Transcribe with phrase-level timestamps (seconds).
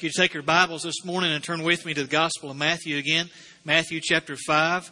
[0.00, 2.50] ask you to take your Bibles this morning and turn with me to the Gospel
[2.50, 3.28] of Matthew again,
[3.66, 4.90] Matthew chapter 5.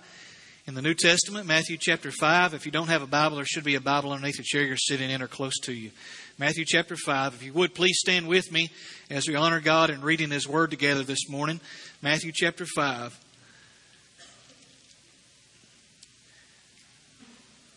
[0.67, 2.53] In the New Testament, Matthew chapter 5.
[2.53, 4.77] If you don't have a Bible, there should be a Bible underneath the chair you're
[4.77, 5.93] sitting in or close to you.
[6.37, 7.37] Matthew chapter 5.
[7.37, 8.69] If you would, please stand with me
[9.09, 11.59] as we honor God in reading His Word together this morning.
[12.03, 13.19] Matthew chapter 5.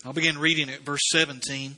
[0.03, 1.77] I'll begin reading at verse 17.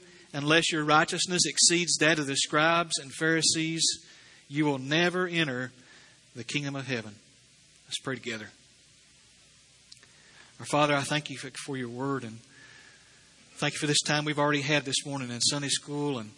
[0.33, 3.83] unless your righteousness exceeds that of the scribes and Pharisees,
[4.47, 5.71] you will never enter
[6.35, 7.15] the kingdom of heaven.
[7.87, 8.47] Let's pray together.
[10.59, 12.39] Our Father, I thank you for your word and
[13.55, 16.29] thank you for this time we've already had this morning in Sunday school and,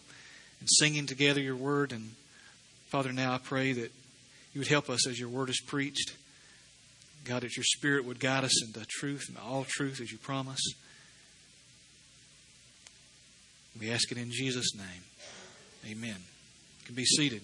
[0.60, 1.92] and singing together your word.
[1.92, 2.12] And
[2.88, 3.92] Father, now I pray that
[4.52, 6.12] you would help us as your word is preached.
[7.24, 10.60] God, that your Spirit would guide us into truth and all truth as you promise.
[13.78, 15.90] We ask it in Jesus' name.
[15.90, 16.16] Amen.
[16.80, 17.42] You can be seated.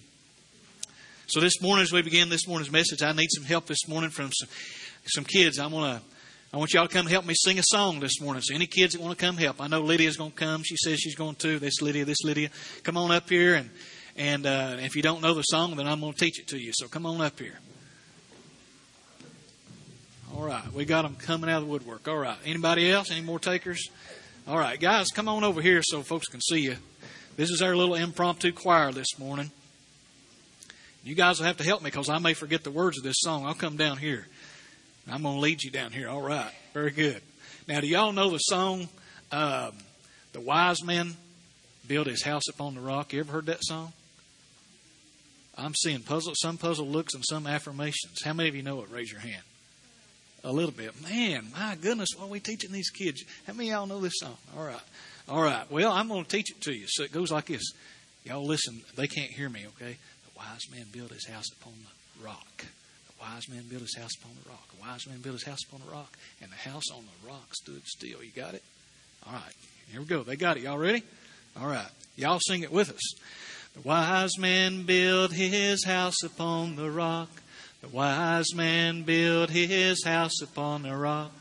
[1.27, 4.09] So this morning, as we begin this morning's message, I need some help this morning
[4.09, 4.49] from some,
[5.05, 5.59] some kids.
[5.59, 6.07] I want to.
[6.53, 8.41] I want y'all to come help me sing a song this morning.
[8.41, 10.63] So any kids that want to come help, I know Lydia's going to come.
[10.63, 11.59] She says she's going to.
[11.59, 12.49] This Lydia, this Lydia,
[12.83, 13.55] come on up here.
[13.55, 13.69] And
[14.17, 16.57] and uh, if you don't know the song, then I'm going to teach it to
[16.57, 16.71] you.
[16.73, 17.57] So come on up here.
[20.35, 22.07] All right, we got them coming out of the woodwork.
[22.07, 23.11] All right, anybody else?
[23.11, 23.89] Any more takers?
[24.47, 26.75] All right, guys, come on over here so folks can see you.
[27.37, 29.51] This is our little impromptu choir this morning.
[31.03, 33.17] You guys will have to help me because I may forget the words of this
[33.19, 33.45] song.
[33.45, 34.27] I'll come down here.
[35.09, 36.09] I'm going to lead you down here.
[36.09, 37.21] All right, very good.
[37.67, 38.89] Now, do y'all know the song,
[39.31, 39.73] um,
[40.33, 41.15] "The Wise Man
[41.87, 43.13] Built His House Upon the Rock"?
[43.13, 43.93] You ever heard that song?
[45.55, 48.23] I'm seeing puzzle, some puzzle looks and some affirmations.
[48.23, 48.89] How many of you know it?
[48.89, 49.43] Raise your hand
[50.43, 51.01] a little bit.
[51.01, 53.23] Man, my goodness, what are we teaching these kids?
[53.45, 54.37] How many y'all know this song?
[54.57, 54.79] All right.
[55.29, 55.69] All right.
[55.71, 56.85] Well, I'm going to teach it to you.
[56.87, 57.63] So it goes like this.
[58.23, 58.81] Y'all listen.
[58.95, 59.97] They can't hear me, okay?
[60.25, 62.65] The wise man built his house upon the rock.
[63.07, 64.67] The wise man built his house upon the rock.
[64.75, 66.17] The wise man built his house upon the rock.
[66.41, 68.23] And the house on the rock stood still.
[68.23, 68.63] You got it?
[69.25, 69.53] All right.
[69.91, 70.23] Here we go.
[70.23, 70.63] They got it.
[70.63, 71.03] Y'all ready?
[71.59, 71.89] All right.
[72.15, 73.13] Y'all sing it with us.
[73.75, 77.29] The wise man built his house upon the rock.
[77.81, 81.31] The wise man built his house upon the rock.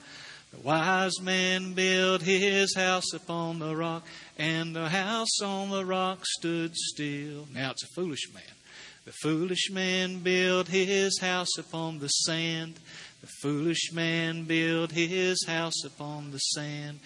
[0.52, 4.06] The wise man built his house upon the rock,
[4.38, 7.46] and the house on the rock stood still.
[7.52, 8.42] Now it's a foolish man.
[9.04, 12.80] The foolish man built his house upon the sand.
[13.20, 17.00] The foolish man built his house upon the sand.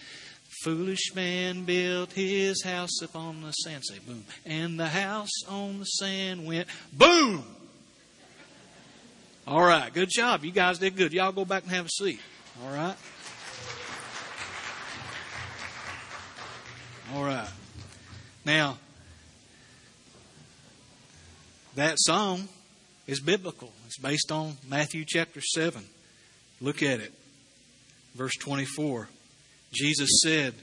[0.44, 3.84] The foolish man built his house upon the sand.
[3.84, 4.24] Say boom.
[4.46, 7.44] And the house on the sand went boom.
[9.46, 10.42] All right, good job.
[10.42, 11.12] You guys did good.
[11.12, 12.18] Y'all go back and have a seat.
[12.62, 12.96] All right.
[17.14, 17.50] All right.
[18.46, 18.78] Now,
[21.74, 22.48] that song
[23.06, 23.70] is biblical.
[23.84, 25.84] It's based on Matthew chapter 7.
[26.62, 27.12] Look at it.
[28.14, 29.10] Verse 24.
[29.74, 30.54] Jesus said,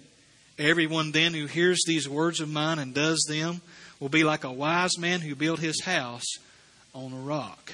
[0.58, 3.61] Everyone then who hears these words of mine and does them
[4.00, 6.26] will be like a wise man who built his house
[6.96, 7.73] on a rock.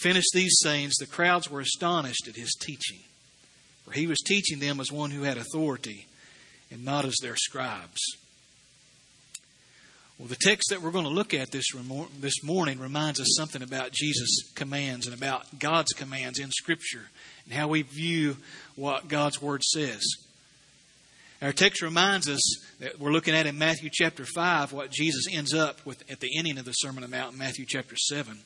[0.00, 3.00] finished these sayings, the crowds were astonished at his teaching.
[3.84, 6.06] For he was teaching them as one who had authority
[6.70, 8.00] and not as their scribes.
[10.18, 11.66] Well, the text that we're going to look at this,
[12.18, 17.06] this morning reminds us something about Jesus' commands and about God's commands in Scripture
[17.44, 18.36] and how we view
[18.74, 20.02] what God's Word says.
[21.40, 22.40] Our text reminds us
[22.80, 26.36] that we're looking at in Matthew chapter 5 what Jesus ends up with at the
[26.36, 28.40] ending of the Sermon on the Mount in Matthew chapter 7.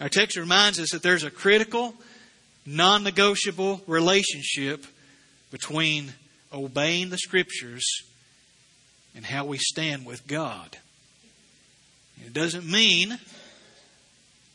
[0.00, 1.94] Our text reminds us that there's a critical,
[2.64, 4.86] non negotiable relationship
[5.50, 6.14] between
[6.52, 7.84] obeying the Scriptures
[9.14, 10.78] and how we stand with God.
[12.24, 13.18] It doesn't mean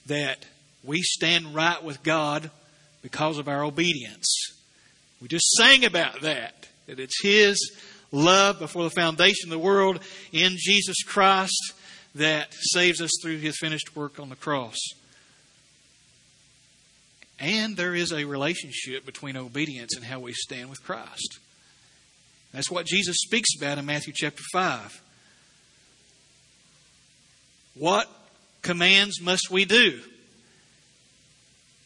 [0.07, 0.45] that
[0.83, 2.49] we stand right with God
[3.03, 4.51] because of our obedience.
[5.21, 7.71] We just sang about that, that it's His
[8.11, 9.99] love before the foundation of the world
[10.31, 11.73] in Jesus Christ
[12.15, 14.77] that saves us through His finished work on the cross.
[17.45, 21.37] And there is a relationship between obedience and how we stand with Christ.
[22.51, 25.03] That's what Jesus speaks about in Matthew chapter 5.
[27.75, 28.09] What
[28.63, 29.99] commands must we do?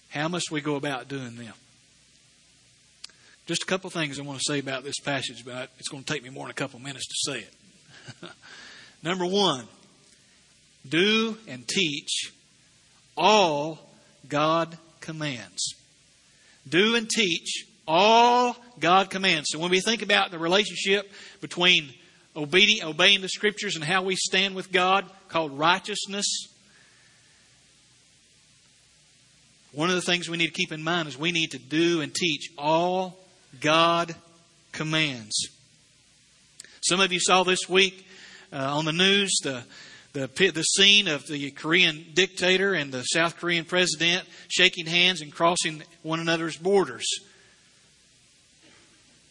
[0.07, 1.53] How must we go about doing them?
[3.45, 6.13] Just a couple things I want to say about this passage, but it's going to
[6.13, 8.29] take me more than a couple minutes to say it.
[9.03, 9.67] Number one,
[10.87, 12.31] do and teach
[13.17, 13.77] all
[14.29, 14.77] God
[15.09, 15.73] commands.
[16.67, 19.47] Do and teach all God commands.
[19.49, 21.11] So when we think about the relationship
[21.41, 21.91] between
[22.35, 26.27] obeying, obeying the scriptures and how we stand with God, called righteousness,
[29.71, 32.01] one of the things we need to keep in mind is we need to do
[32.01, 33.17] and teach all
[33.59, 34.13] God
[34.71, 35.47] commands.
[36.81, 38.05] Some of you saw this week
[38.53, 39.63] uh, on the news the,
[40.13, 45.31] the, the scene of the Korean dictator and the South Korean president shaking hands and
[45.31, 47.05] crossing one another's borders.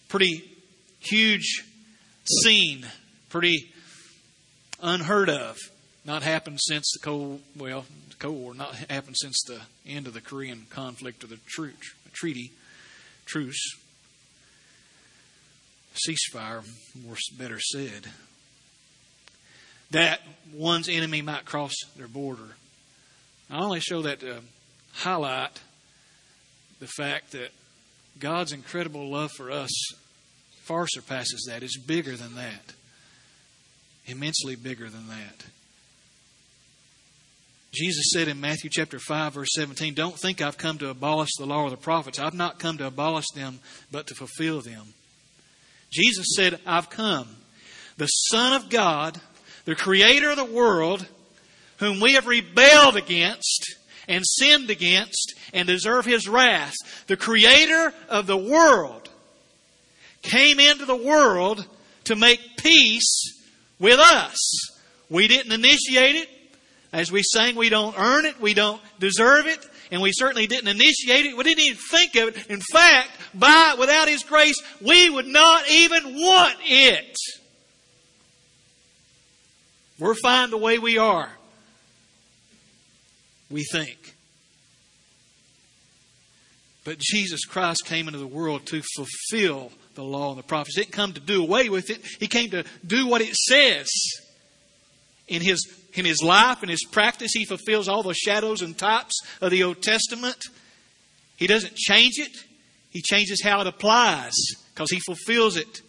[0.09, 0.43] Pretty
[1.01, 1.65] huge
[2.43, 2.87] scene,
[3.29, 3.73] pretty
[4.83, 5.59] unheard of.
[6.05, 10.15] Not happened since the Cold, well, the Cold War, not happened since the end of
[10.15, 11.39] the Korean conflict or the
[12.15, 12.53] treaty,
[13.27, 13.77] truce
[16.07, 16.65] ceasefire,
[17.05, 18.09] more better said,
[19.91, 20.21] that
[20.53, 22.57] one's enemy might cross their border.
[23.51, 24.41] I only show that to
[24.93, 25.61] highlight
[26.81, 27.51] the fact that
[28.19, 29.71] God's incredible love for us
[30.65, 31.63] far surpasses that.
[31.63, 32.75] It's bigger than that,
[34.07, 35.47] immensely bigger than that.
[37.73, 41.47] Jesus said in Matthew chapter 5 verse 17, "Don't think I've come to abolish the
[41.47, 42.19] law or the prophets.
[42.19, 44.95] I've not come to abolish them, but to fulfill them."
[45.91, 47.37] Jesus said, I've come.
[47.97, 49.21] The Son of God,
[49.69, 51.07] the Creator of the world,
[51.77, 53.77] whom we have rebelled against
[54.09, 56.73] and sinned against and deserve His wrath,
[57.07, 59.11] the Creator of the world,
[60.23, 61.67] came into the world
[62.05, 63.45] to make peace
[63.79, 64.39] with us.
[65.11, 66.31] We didn't initiate it.
[66.91, 70.69] As we sang, we don't earn it, we don't deserve it, and we certainly didn't
[70.69, 71.37] initiate it.
[71.37, 72.47] We didn't even think of it.
[72.47, 77.15] In fact, by without His grace, we would not even want it.
[79.99, 81.31] We're fine the way we are.
[83.51, 84.15] We think.
[86.85, 90.77] But Jesus Christ came into the world to fulfill the law and the prophets.
[90.77, 92.05] He didn't come to do away with it.
[92.21, 93.89] He came to do what it says.
[95.27, 95.61] In his,
[95.93, 99.65] in his life and his practice, he fulfills all the shadows and types of the
[99.65, 100.39] Old Testament.
[101.37, 102.35] He doesn't change it.
[102.91, 104.35] He changes how it applies
[104.73, 105.83] because he fulfills it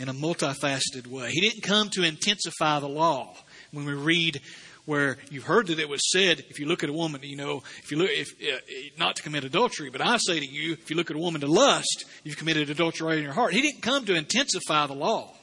[0.00, 1.30] in a multifaceted way.
[1.30, 3.34] He didn't come to intensify the law.
[3.70, 4.40] When we read
[4.86, 7.62] where you've heard that it was said, if you look at a woman, you know,
[7.82, 8.58] if you look, if uh,
[8.98, 11.42] not to commit adultery, but I say to you, if you look at a woman
[11.42, 13.52] to lust, you've committed adultery in your heart.
[13.52, 15.34] He didn't come to intensify the law.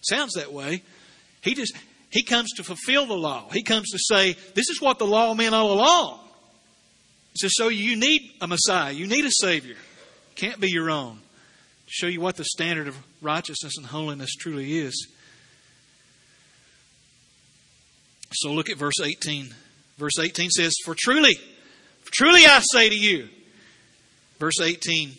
[0.00, 0.82] Sounds that way.
[1.42, 1.76] He just
[2.08, 3.50] he comes to fulfill the law.
[3.52, 6.20] He comes to say, this is what the law meant all along.
[7.32, 8.92] He says, So you need a Messiah.
[8.92, 9.76] You need a Savior.
[10.36, 11.20] Can't be your own.
[11.92, 15.08] Show you what the standard of righteousness and holiness truly is.
[18.32, 19.52] So look at verse 18.
[19.98, 21.36] Verse 18 says, For truly,
[22.12, 23.28] truly I say to you.
[24.38, 25.10] Verse 18,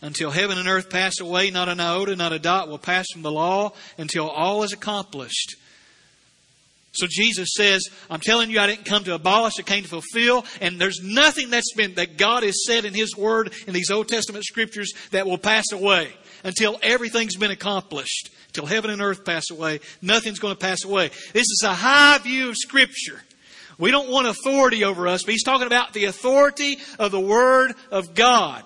[0.00, 3.20] until heaven and earth pass away, not an iota, not a dot will pass from
[3.20, 5.54] the law until all is accomplished.
[6.98, 10.44] So Jesus says, I'm telling you, I didn't come to abolish, I came to fulfill,
[10.60, 14.08] and there's nothing that's been, that God has said in His Word, in these Old
[14.08, 16.12] Testament scriptures, that will pass away
[16.44, 18.30] until everything's been accomplished.
[18.52, 21.10] Till heaven and earth pass away, nothing's going to pass away.
[21.32, 23.22] This is a high view of Scripture.
[23.78, 27.74] We don't want authority over us, but He's talking about the authority of the Word
[27.90, 28.64] of God.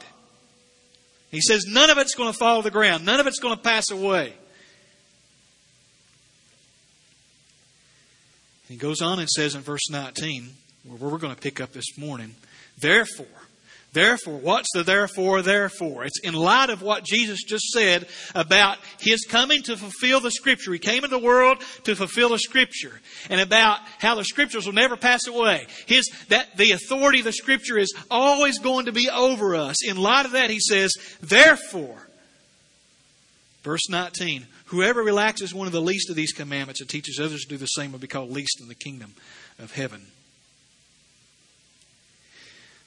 [1.31, 3.57] He says none of it's going to fall to the ground, none of it's going
[3.57, 4.35] to pass away.
[8.73, 10.49] He goes on and says in verse 19,
[10.85, 12.35] where we're going to pick up this morning,
[12.81, 13.27] therefore,
[13.93, 16.05] Therefore, what's the therefore, therefore?
[16.05, 20.73] It's in light of what Jesus just said about His coming to fulfill the Scripture.
[20.73, 22.99] He came into the world to fulfill the Scripture.
[23.29, 25.67] And about how the Scriptures will never pass away.
[25.85, 29.87] His, that the authority of the Scripture is always going to be over us.
[29.87, 32.09] In light of that, He says, therefore,
[33.63, 37.49] Verse 19 Whoever relaxes one of the least of these commandments and teaches others to
[37.49, 39.13] do the same will be called least in the kingdom
[39.59, 40.07] of heaven.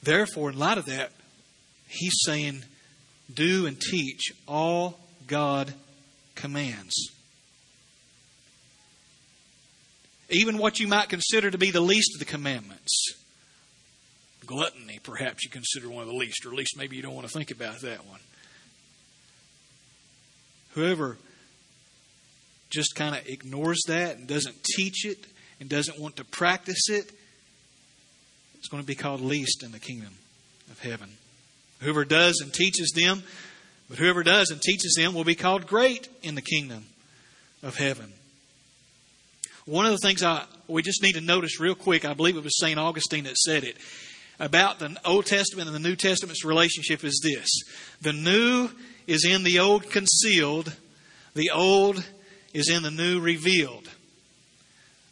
[0.01, 1.11] Therefore, in light of that,
[1.87, 2.63] he's saying,
[3.31, 5.75] do and teach all God
[6.33, 6.95] commands.
[10.31, 13.13] Even what you might consider to be the least of the commandments.
[14.43, 17.27] Gluttony, perhaps you consider one of the least, or at least maybe you don't want
[17.27, 18.21] to think about that one.
[20.71, 21.19] Whoever
[22.75, 25.25] just kind of ignores that and doesn't teach it
[25.59, 27.11] and doesn't want to practice it,
[28.57, 30.13] it's going to be called least in the kingdom
[30.69, 31.09] of heaven.
[31.79, 33.23] Whoever does and teaches them,
[33.89, 36.85] but whoever does and teaches them will be called great in the kingdom
[37.63, 38.11] of heaven.
[39.65, 42.43] One of the things I we just need to notice real quick, I believe it
[42.43, 42.79] was St.
[42.79, 43.77] Augustine that said it,
[44.39, 47.47] about the Old Testament and the New Testament's relationship is this.
[48.01, 48.69] The new
[49.07, 50.75] is in the old concealed,
[51.35, 52.03] the old
[52.55, 53.89] is in the new revealed.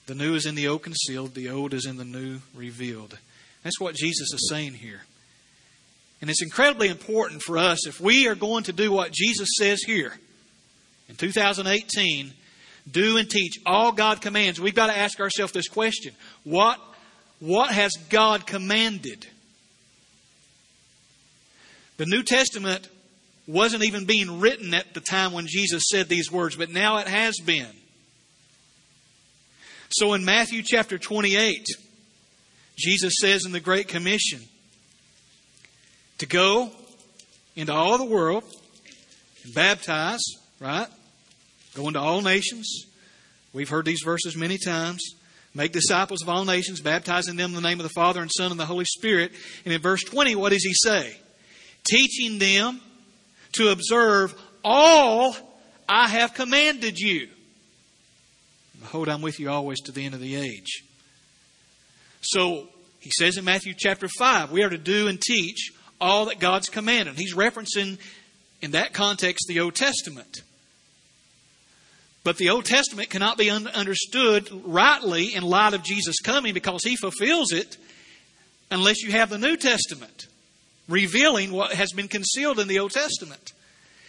[0.06, 3.18] The new is in the old concealed, the old is in the new revealed.
[3.64, 5.02] That's what Jesus is saying here.
[6.22, 9.82] And it's incredibly important for us if we are going to do what Jesus says
[9.86, 10.14] here
[11.10, 12.32] in 2018
[12.90, 14.60] do and teach all God commands.
[14.60, 16.14] We've got to ask ourselves this question
[16.46, 16.80] What,
[17.40, 19.28] what has God commanded?
[21.98, 22.88] The New Testament
[23.48, 27.08] wasn't even being written at the time when Jesus said these words, but now it
[27.08, 27.68] has been.
[29.90, 31.66] So in Matthew chapter 28,
[32.78, 34.40] Jesus says in the Great Commission
[36.18, 36.72] to go
[37.56, 38.44] into all the world
[39.44, 40.24] and baptize,
[40.60, 40.88] right?
[41.76, 42.86] Go into all nations.
[43.52, 45.04] We've heard these verses many times.
[45.54, 48.50] Make disciples of all nations, baptizing them in the name of the Father and Son
[48.50, 49.32] and the Holy Spirit.
[49.66, 51.16] And in verse 20, what does he say?
[51.84, 52.82] Teaching them
[53.54, 55.36] to observe all
[55.88, 57.30] I have commanded you.
[58.80, 60.84] Behold, I'm with you always to the end of the age.
[62.22, 62.68] So
[63.00, 66.70] he says in Matthew chapter 5, we are to do and teach all that God's
[66.70, 67.16] commanded.
[67.16, 67.98] He's referencing,
[68.62, 70.42] in that context, the Old Testament.
[72.24, 76.84] But the Old Testament cannot be un- understood rightly in light of Jesus coming because
[76.84, 77.78] he fulfills it
[78.72, 80.28] unless you have the New Testament
[80.88, 83.54] revealing what has been concealed in the Old Testament.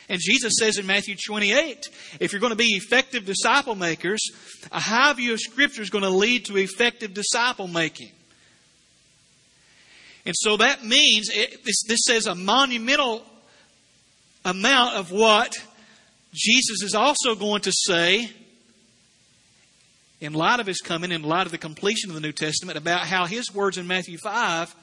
[0.09, 1.89] And Jesus says in Matthew 28,
[2.21, 4.21] if you're going to be effective disciple makers,
[4.71, 8.11] a high view of Scripture is going to lead to effective disciple making.
[10.27, 13.25] And so that means it, this, this says a monumental
[14.45, 15.55] amount of what
[16.33, 18.31] Jesus is also going to say,
[20.21, 23.07] in light of his coming, in light of the completion of the New Testament, about
[23.07, 24.75] how his words in Matthew 5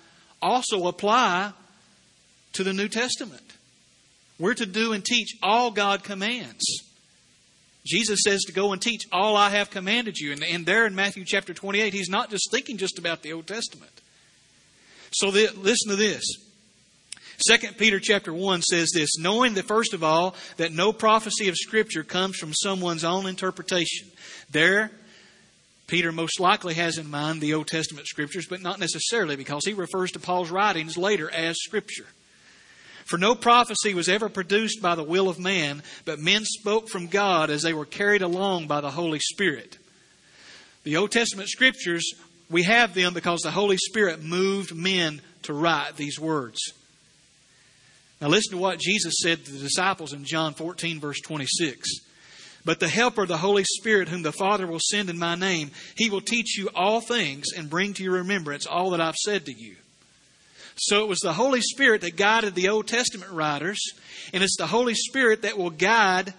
[0.41, 1.53] also apply
[2.53, 3.53] to the New Testament.
[4.39, 6.63] We're to do and teach all God commands.
[7.86, 10.31] Jesus says to go and teach all I have commanded you.
[10.31, 13.48] And, and there in Matthew chapter 28, he's not just thinking just about the Old
[13.48, 13.91] Testament.
[15.12, 16.24] So the, listen to this.
[17.50, 21.55] 2 Peter chapter 1 says this, knowing that first of all, that no prophecy of
[21.55, 24.08] Scripture comes from someone's own interpretation.
[24.51, 24.91] There,
[25.88, 29.74] Peter most likely has in mind the Old Testament Scriptures, but not necessarily because he
[29.74, 32.05] refers to Paul's writings later as Scripture.
[33.11, 37.07] For no prophecy was ever produced by the will of man, but men spoke from
[37.07, 39.77] God as they were carried along by the Holy Spirit.
[40.85, 42.09] The Old Testament Scriptures,
[42.49, 46.57] we have them because the Holy Spirit moved men to write these words.
[48.21, 51.89] Now listen to what Jesus said to the disciples in John 14, verse 26.
[52.63, 56.09] But the Helper, the Holy Spirit, whom the Father will send in my name, he
[56.09, 59.53] will teach you all things and bring to your remembrance all that I've said to
[59.53, 59.75] you.
[60.75, 63.79] So it was the Holy Spirit that guided the Old Testament writers,
[64.33, 66.33] and it's the Holy Spirit that will guide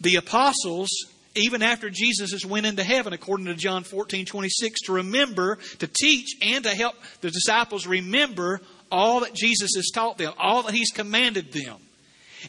[0.00, 0.90] the apostles
[1.36, 5.88] even after Jesus has went into heaven, according to John 14, 26, to remember, to
[5.88, 10.74] teach, and to help the disciples remember all that Jesus has taught them, all that
[10.74, 11.78] He's commanded them.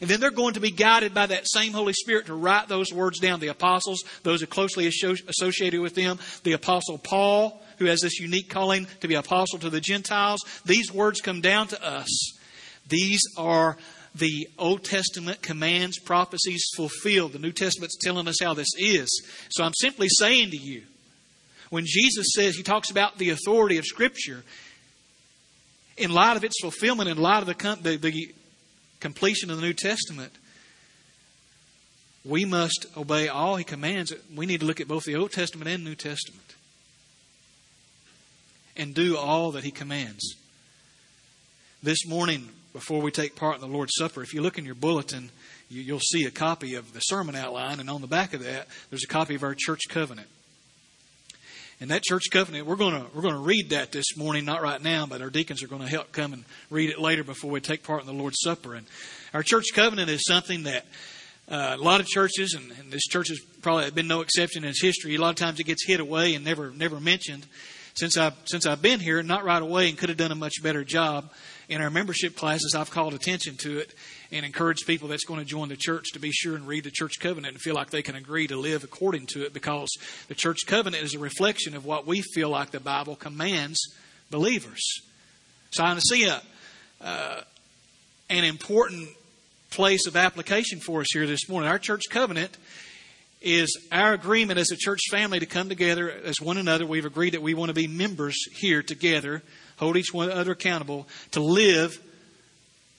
[0.00, 2.92] And then they're going to be guided by that same Holy Spirit to write those
[2.92, 3.40] words down.
[3.40, 8.48] The apostles, those who closely associated with them, the apostle Paul, who has this unique
[8.48, 12.08] calling to be apostle to the Gentiles, these words come down to us.
[12.88, 13.76] These are
[14.14, 17.32] the Old Testament commands, prophecies fulfilled.
[17.32, 19.08] The New Testament's telling us how this is.
[19.50, 20.82] So I'm simply saying to you,
[21.70, 24.44] when Jesus says, he talks about the authority of Scripture,
[25.96, 28.34] in light of its fulfillment, in light of the, the, the
[29.00, 30.32] completion of the New Testament,
[32.24, 34.12] we must obey all He commands.
[34.34, 36.55] We need to look at both the Old Testament and New Testament
[38.76, 40.36] and do all that He commands.
[41.82, 44.22] This morning, before we take part in the Lord's Supper.
[44.22, 45.30] If you look in your bulletin,
[45.70, 48.68] you, will see a copy of the sermon outline, and on the back of that,
[48.90, 50.28] there's a copy of our church covenant.
[51.80, 54.60] And that church covenant, we're going to we're going to read that this morning, not
[54.60, 57.50] right now, but our deacons are going to help come and read it later before
[57.50, 58.74] we take part in the Lord's Supper.
[58.74, 58.86] And
[59.32, 60.84] our church covenant is something that
[61.50, 64.70] uh, a lot of churches, and, and this church has probably been no exception in
[64.70, 65.14] its history.
[65.14, 67.46] A lot of times it gets hid away and never never mentioned.
[67.96, 70.62] Since I've since I've been here, not right away, and could have done a much
[70.62, 71.30] better job
[71.68, 72.74] in our membership classes.
[72.76, 73.94] I've called attention to it
[74.30, 76.90] and encouraged people that's going to join the church to be sure and read the
[76.90, 79.88] church covenant and feel like they can agree to live according to it, because
[80.28, 83.78] the church covenant is a reflection of what we feel like the Bible commands
[84.30, 84.82] believers.
[85.70, 86.42] So I see a
[87.00, 87.40] uh,
[88.28, 89.08] an important
[89.70, 91.70] place of application for us here this morning.
[91.70, 92.58] Our church covenant
[93.40, 96.86] is our agreement as a church family to come together as one another.
[96.86, 99.42] We've agreed that we want to be members here together,
[99.76, 102.00] hold each one other accountable, to live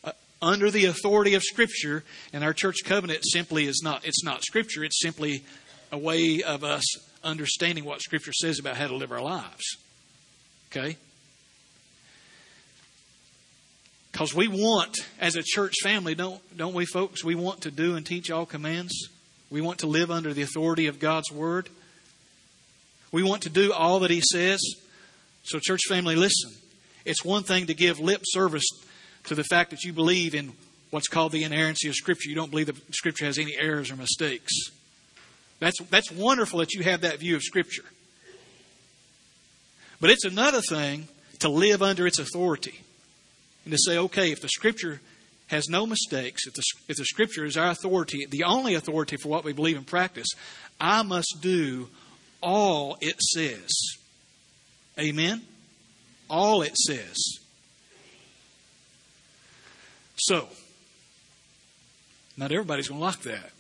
[0.04, 2.04] uh, under the authority of Scripture.
[2.34, 5.44] And our church covenant simply is not, it's not Scripture, it's simply
[5.92, 6.84] a way of us
[7.24, 9.78] understanding what Scripture says about how to live our lives.
[10.72, 10.98] Okay?
[14.12, 17.24] Because we want, as a church family, don't, don't we, folks?
[17.24, 19.10] We want to do and teach all commands.
[19.50, 21.70] We want to live under the authority of God's Word.
[23.12, 24.60] We want to do all that He says.
[25.44, 26.52] So, church family, listen.
[27.06, 28.66] It's one thing to give lip service
[29.26, 30.52] to the fact that you believe in
[30.90, 32.30] what's called the inerrancy of Scripture.
[32.30, 34.52] You don't believe that Scripture has any errors or mistakes.
[35.60, 37.86] That's, that's wonderful that you have that view of Scripture.
[40.00, 41.08] But it's another thing
[41.40, 42.82] to live under its authority
[43.64, 45.02] and to say, okay, if the Scripture
[45.48, 49.30] has no mistakes, if the, if the Scripture is our authority, the only authority for
[49.30, 50.28] what we believe and practice,
[50.80, 51.88] I must do
[52.42, 53.70] all it says.
[55.00, 55.42] Amen?
[56.30, 57.16] All it says.
[60.18, 60.50] So,
[62.36, 63.52] not everybody's going to like that,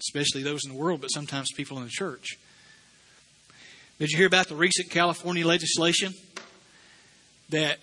[0.00, 2.36] especially those in the world, but sometimes people in the church.
[3.98, 6.14] Did you hear about the recent California legislation
[7.50, 7.78] that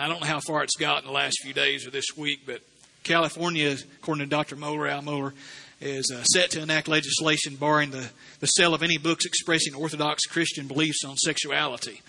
[0.00, 2.40] I don't know how far it's got in the last few days or this week,
[2.46, 2.62] but
[3.02, 4.56] California, according to Dr.
[4.56, 5.34] Mohler, Al Mohler,
[5.78, 8.08] is uh, set to enact legislation barring the,
[8.40, 12.00] the sale of any books expressing Orthodox Christian beliefs on sexuality.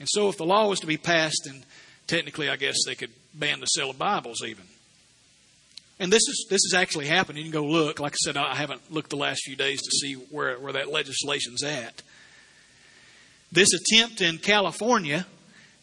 [0.00, 1.62] And so, if the law was to be passed, then
[2.08, 4.64] technically, I guess they could ban the sale of Bibles even.
[6.00, 7.44] And this is this is actually happening.
[7.44, 8.00] You can go look.
[8.00, 10.90] Like I said, I haven't looked the last few days to see where where that
[10.90, 12.02] legislation's at.
[13.52, 15.24] This attempt in California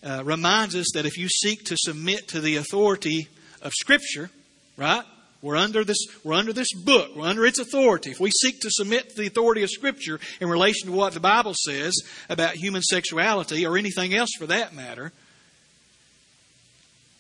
[0.06, 3.28] uh, reminds us that if you seek to submit to the authority
[3.62, 4.30] of Scripture,
[4.78, 5.04] right?
[5.42, 7.16] We're under this, we're under this book.
[7.16, 8.12] We're under its authority.
[8.12, 11.20] If we seek to submit to the authority of Scripture in relation to what the
[11.20, 11.94] Bible says
[12.30, 15.12] about human sexuality or anything else for that matter,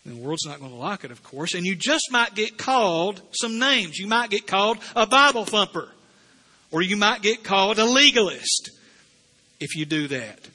[0.05, 1.55] the world's not going to like it, of course.
[1.55, 3.97] And you just might get called some names.
[3.97, 5.89] You might get called a Bible thumper,
[6.71, 8.69] or you might get called a legalist
[9.59, 10.47] if you do that.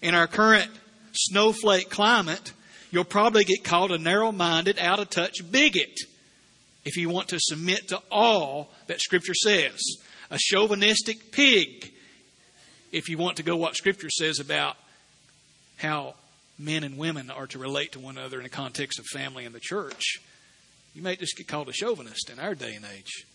[0.00, 0.70] In our current
[1.14, 2.52] snowflake climate,
[2.90, 5.98] you'll probably get called a narrow minded, out of touch bigot
[6.84, 9.80] if you want to submit to all that Scripture says.
[10.30, 11.92] A chauvinistic pig
[12.92, 14.76] if you want to go what Scripture says about
[15.76, 16.14] how
[16.58, 19.54] men and women are to relate to one another in the context of family and
[19.54, 20.20] the church.
[20.94, 23.26] You may just get called a chauvinist in our day and age.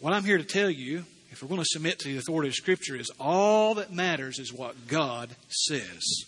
[0.00, 2.54] What I'm here to tell you if we're going to submit to the authority of
[2.54, 6.24] Scripture, is all that matters is what God says.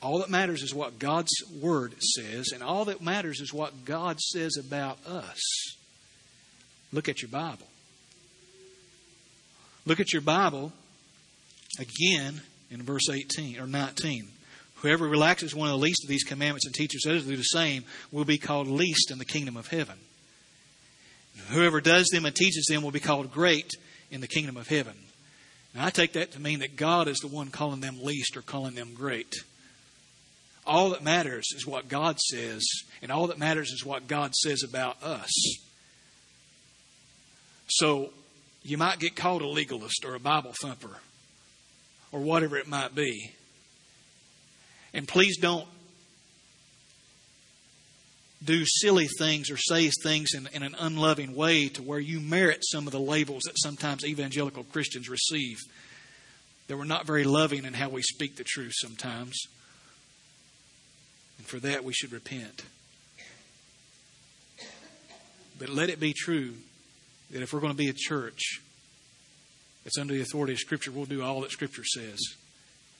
[0.00, 4.20] All that matters is what God's Word says, and all that matters is what God
[4.20, 5.40] says about us.
[6.92, 7.66] Look at your Bible.
[9.84, 10.72] Look at your Bible
[11.78, 14.28] again in verse 18 or 19.
[14.76, 17.42] Whoever relaxes one of the least of these commandments and teaches others to do the
[17.42, 19.98] same will be called least in the kingdom of heaven.
[21.48, 23.70] Whoever does them and teaches them will be called great
[24.10, 24.94] in the kingdom of heaven.
[25.74, 28.42] Now, I take that to mean that God is the one calling them least or
[28.42, 29.34] calling them great.
[30.66, 32.64] All that matters is what God says,
[33.00, 35.30] and all that matters is what God says about us.
[37.68, 38.10] So,
[38.62, 40.98] you might get called a legalist or a Bible thumper
[42.12, 43.32] or whatever it might be.
[44.92, 45.66] And please don't
[48.44, 52.60] do silly things or say things in, in an unloving way to where you merit
[52.62, 55.58] some of the labels that sometimes evangelical Christians receive.
[56.68, 59.38] That we're not very loving in how we speak the truth sometimes.
[61.38, 62.62] And for that, we should repent.
[65.58, 66.54] But let it be true
[67.30, 68.60] that if we're going to be a church
[69.84, 72.18] that's under the authority of Scripture, we'll do all that Scripture says.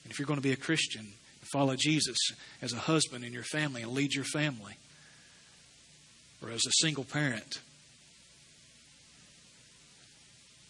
[0.03, 1.07] And if you're going to be a Christian,
[1.51, 2.17] follow Jesus
[2.61, 4.77] as a husband in your family and lead your family,
[6.43, 7.59] or as a single parent.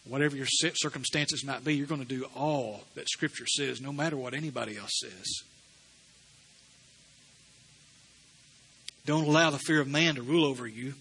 [0.06, 4.16] Whatever your circumstances might be, you're going to do all that Scripture says, no matter
[4.16, 5.42] what anybody else says.
[9.06, 10.94] Don't allow the fear of man to rule over you.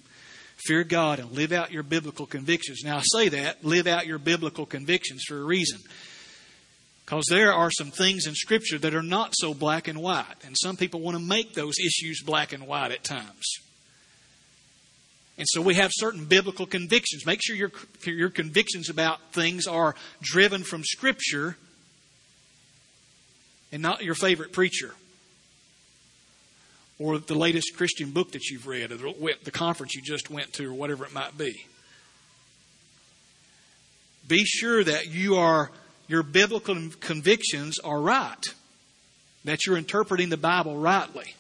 [0.66, 2.82] Fear God and live out your biblical convictions.
[2.84, 5.80] Now, I say that, live out your biblical convictions for a reason.
[7.06, 10.46] Because there are some things in Scripture that are not so black and white.
[10.46, 13.44] And some people want to make those issues black and white at times.
[15.38, 17.26] And so we have certain biblical convictions.
[17.26, 17.72] Make sure your,
[18.06, 21.58] your convictions about things are driven from Scripture
[23.72, 24.94] and not your favorite preacher
[27.00, 28.98] or the latest Christian book that you've read or
[29.44, 31.66] the conference you just went to or whatever it might be.
[34.28, 35.72] Be sure that you are
[36.08, 38.46] your biblical convictions are right,
[39.46, 41.36] that you're interpreting the Bible rightly,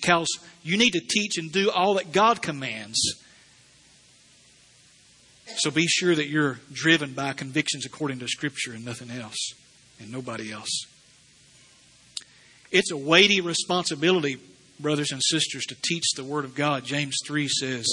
[0.00, 0.28] because
[0.62, 3.00] you need to teach and do all that God commands.
[5.56, 9.54] So be sure that you're driven by convictions according to Scripture and nothing else,
[9.98, 10.86] and nobody else.
[12.70, 14.38] It's a weighty responsibility,
[14.78, 16.84] brothers and sisters, to teach the Word of God.
[16.84, 17.86] James 3 says,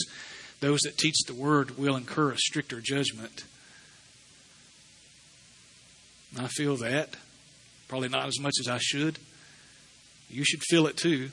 [0.60, 3.46] Those that teach the Word will incur a stricter judgment.
[6.38, 7.16] I feel that.
[7.88, 9.18] Probably not as much as I should.
[10.30, 11.30] You should feel it too.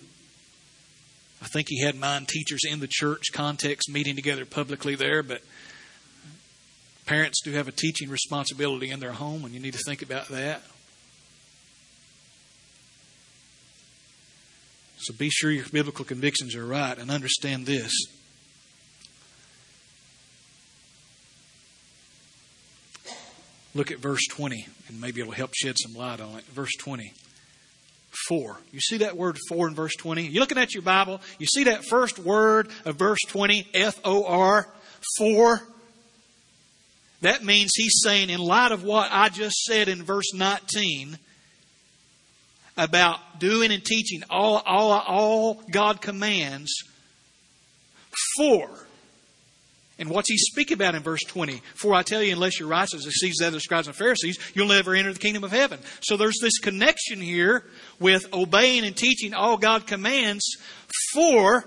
[1.42, 5.42] I think he had mind teachers in the church context meeting together publicly there, but
[7.04, 10.28] parents do have a teaching responsibility in their home, and you need to think about
[10.28, 10.62] that.
[14.98, 17.92] So be sure your biblical convictions are right and understand this.
[23.74, 26.44] Look at verse 20, and maybe it'll help shed some light on it.
[26.44, 27.12] Verse 20.
[28.28, 28.58] For.
[28.70, 30.26] You see that word for in verse 20?
[30.26, 34.24] You're looking at your Bible, you see that first word of verse 20, F O
[34.24, 34.68] R,
[35.18, 35.60] for.
[37.22, 41.16] That means he's saying, in light of what I just said in verse 19
[42.76, 46.72] about doing and teaching all, all, all God commands,
[48.36, 48.68] for
[49.98, 51.60] and what's he speak about in verse 20?
[51.74, 54.68] For I tell you, unless you're righteous as exceeds the other scribes and Pharisees, you'll
[54.68, 55.78] never enter the kingdom of heaven.
[56.00, 57.64] So there's this connection here
[58.00, 60.56] with obeying and teaching all God commands
[61.12, 61.64] for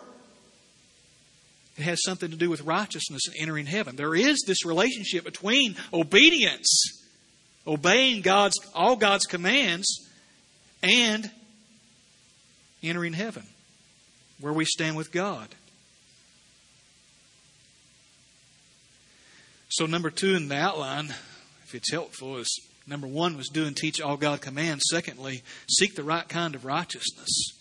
[1.78, 3.96] it has something to do with righteousness and entering heaven.
[3.96, 7.04] There is this relationship between obedience,
[7.68, 10.10] obeying God's all God's commands,
[10.82, 11.30] and
[12.82, 13.44] entering heaven,
[14.40, 15.50] where we stand with God.
[19.78, 21.14] So, number two in the outline,
[21.66, 24.86] if it's helpful, is number one was do and teach all God commands.
[24.90, 27.52] Secondly, seek the right kind of righteousness.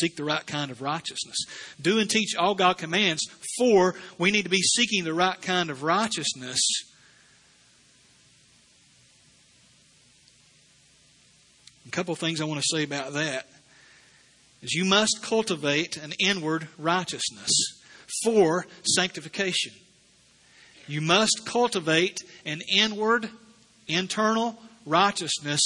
[0.00, 1.36] Seek the right kind of righteousness.
[1.78, 3.26] Do and teach all God commands.
[3.58, 6.62] For we need to be seeking the right kind of righteousness.
[11.86, 13.46] A couple of things I want to say about that
[14.62, 17.52] is you must cultivate an inward righteousness
[18.24, 19.74] for sanctification.
[20.88, 23.28] You must cultivate an inward,
[23.86, 25.60] internal righteousness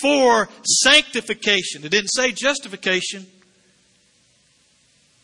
[0.00, 0.48] for
[0.82, 1.84] sanctification.
[1.84, 3.26] It didn't say justification.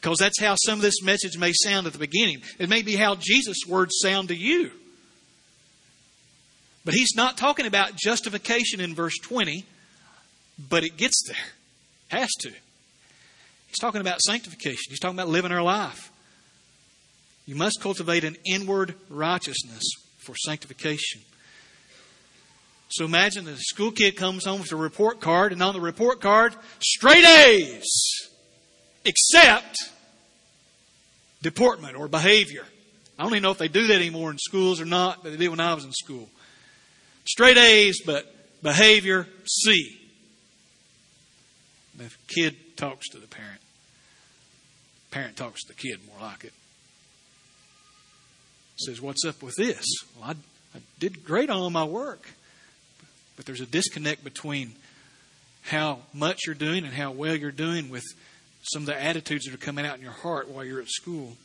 [0.01, 2.40] Because that's how some of this message may sound at the beginning.
[2.59, 4.70] It may be how Jesus' words sound to you.
[6.85, 9.66] But he's not talking about justification in verse 20,
[10.70, 11.37] but it gets there.
[12.18, 12.49] Has to.
[12.49, 14.87] He's talking about sanctification.
[14.88, 16.10] He's talking about living our life.
[17.51, 19.83] You must cultivate an inward righteousness
[20.19, 21.21] for sanctification.
[22.91, 26.21] So imagine the school kid comes home with a report card, and on the report
[26.21, 28.29] card, straight A's,
[29.05, 29.79] except
[31.43, 32.65] deportment or behavior.
[33.19, 35.37] I don't even know if they do that anymore in schools or not, but they
[35.37, 36.29] did when I was in school.
[37.25, 38.33] Straight A's, but
[38.63, 39.99] behavior C.
[41.97, 43.61] The kid talks to the parent.
[45.11, 46.53] Parent talks to the kid, more like it
[48.81, 49.85] says, What's up with this?
[50.16, 50.35] Well, I,
[50.77, 52.29] I did great on my work.
[53.37, 54.73] But there's a disconnect between
[55.62, 58.05] how much you're doing and how well you're doing with
[58.62, 61.37] some of the attitudes that are coming out in your heart while you're at school.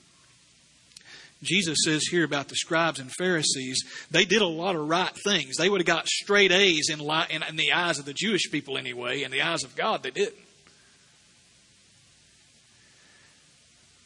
[1.43, 5.58] Jesus says here about the scribes and Pharisees, they did a lot of right things.
[5.58, 9.24] They would have got straight A's in, in, the eyes of the Jewish people anyway.
[9.24, 10.36] In the eyes of God, they didn't.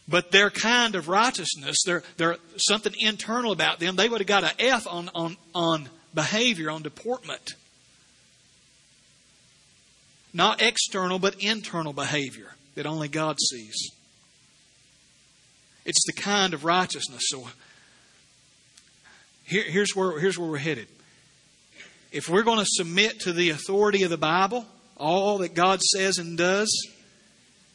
[0.10, 4.44] But their kind of righteousness, their, their something internal about them, they would have got
[4.44, 7.54] an F on, on, on behavior, on deportment.
[10.34, 13.92] Not external, but internal behavior that only God sees.
[15.86, 17.24] It's the kind of righteousness.
[17.28, 17.48] So
[19.44, 20.88] here, here's, where, here's where we're headed.
[22.12, 24.66] If we're going to submit to the authority of the Bible,
[24.98, 26.70] all that God says and does,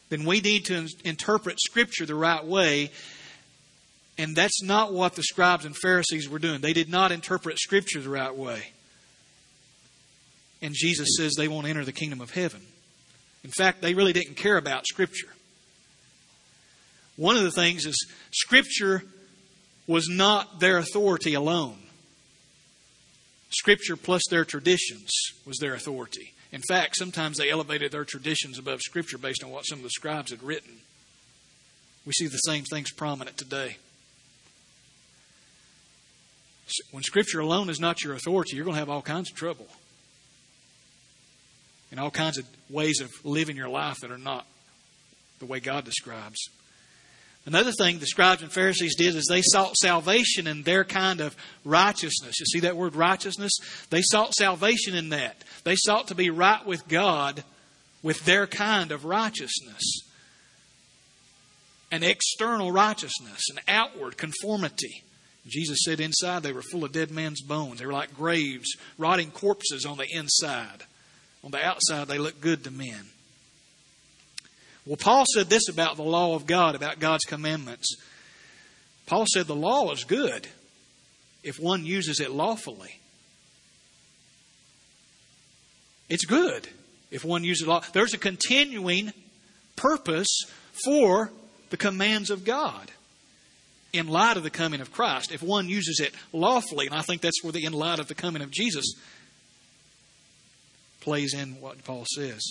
[0.09, 2.91] then we need to interpret Scripture the right way.
[4.17, 6.61] And that's not what the scribes and Pharisees were doing.
[6.61, 8.71] They did not interpret Scripture the right way.
[10.61, 12.61] And Jesus says they won't enter the kingdom of heaven.
[13.43, 15.27] In fact, they really didn't care about Scripture.
[17.17, 19.03] One of the things is Scripture
[19.87, 21.77] was not their authority alone.
[23.49, 25.09] Scripture plus their traditions
[25.45, 26.33] was their authority.
[26.55, 29.89] In fact, sometimes they elevated their traditions above Scripture based on what some of the
[29.89, 30.71] scribes had written.
[32.05, 33.75] We see the same things prominent today.
[36.91, 39.67] When Scripture alone is not your authority, you're going to have all kinds of trouble.
[41.91, 44.47] And all kinds of ways of living your life that are not
[45.39, 46.39] the way God describes.
[47.45, 51.35] Another thing the scribes and Pharisees did is they sought salvation in their kind of
[51.63, 52.39] righteousness.
[52.39, 53.51] You see that word righteousness?
[53.91, 55.43] They sought salvation in that.
[55.63, 57.43] They sought to be right with God
[58.01, 60.01] with their kind of righteousness.
[61.91, 65.03] An external righteousness, an outward conformity.
[65.47, 67.79] Jesus said inside they were full of dead men's bones.
[67.79, 70.83] They were like graves, rotting corpses on the inside.
[71.43, 73.05] On the outside, they looked good to men.
[74.85, 77.95] Well, Paul said this about the law of God, about God's commandments.
[79.07, 80.47] Paul said the law is good
[81.43, 82.99] if one uses it lawfully.
[86.09, 86.67] It's good
[87.09, 87.81] if one uses law.
[87.93, 89.11] There's a continuing
[89.75, 90.43] purpose
[90.85, 91.31] for
[91.69, 92.91] the commands of God
[93.91, 95.31] in light of the coming of Christ.
[95.31, 98.15] If one uses it lawfully, and I think that's where the in light of the
[98.15, 98.93] coming of Jesus
[101.01, 102.41] plays in what Paul says.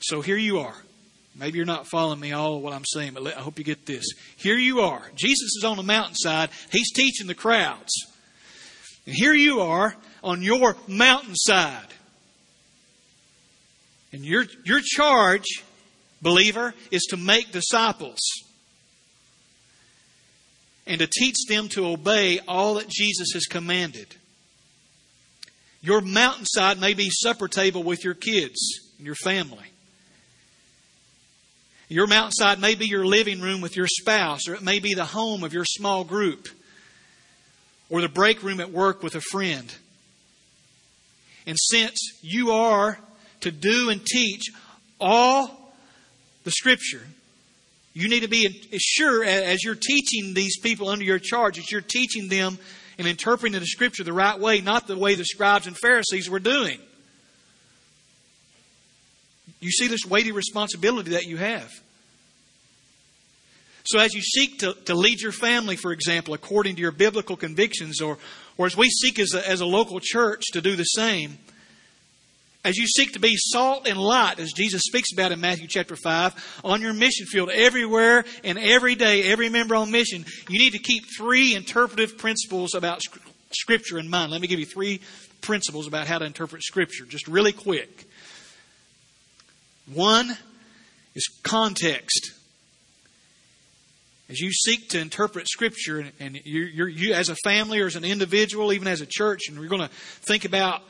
[0.00, 0.74] So here you are.
[1.38, 4.04] Maybe you're not following me all what I'm saying, but I hope you get this.
[4.36, 5.02] Here you are.
[5.14, 6.50] Jesus is on the mountainside.
[6.72, 7.92] He's teaching the crowds.
[9.06, 11.94] And here you are on your mountainside.
[14.12, 15.62] And your, your charge,
[16.20, 18.18] believer, is to make disciples
[20.86, 24.16] and to teach them to obey all that Jesus has commanded.
[25.82, 28.58] Your mountainside may be supper table with your kids
[28.96, 29.72] and your family.
[31.88, 35.06] Your mountainside may be your living room with your spouse, or it may be the
[35.06, 36.48] home of your small group,
[37.88, 39.74] or the break room at work with a friend.
[41.46, 42.98] And since you are
[43.40, 44.50] to do and teach
[45.00, 45.74] all
[46.44, 47.06] the Scripture,
[47.94, 48.48] you need to be
[48.78, 52.58] sure as you're teaching these people under your charge that you're teaching them
[52.98, 56.38] and interpreting the Scripture the right way, not the way the scribes and Pharisees were
[56.38, 56.78] doing.
[59.60, 61.72] You see this weighty responsibility that you have.
[63.84, 67.36] So, as you seek to, to lead your family, for example, according to your biblical
[67.36, 68.18] convictions, or,
[68.58, 71.38] or as we seek as a, as a local church to do the same,
[72.64, 75.96] as you seek to be salt and light, as Jesus speaks about in Matthew chapter
[75.96, 80.72] 5, on your mission field, everywhere and every day, every member on mission, you need
[80.72, 83.00] to keep three interpretive principles about
[83.52, 84.32] Scripture in mind.
[84.32, 85.00] Let me give you three
[85.40, 88.07] principles about how to interpret Scripture, just really quick.
[89.92, 90.36] One
[91.14, 92.32] is context.
[94.28, 97.96] As you seek to interpret Scripture, and you're, you're, you as a family or as
[97.96, 100.82] an individual, even as a church, and you're going to think about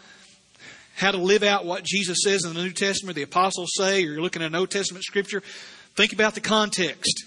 [0.96, 4.12] how to live out what Jesus says in the New Testament, the apostles say, or
[4.12, 5.42] you're looking at an Old Testament Scripture,
[5.94, 7.24] think about the context.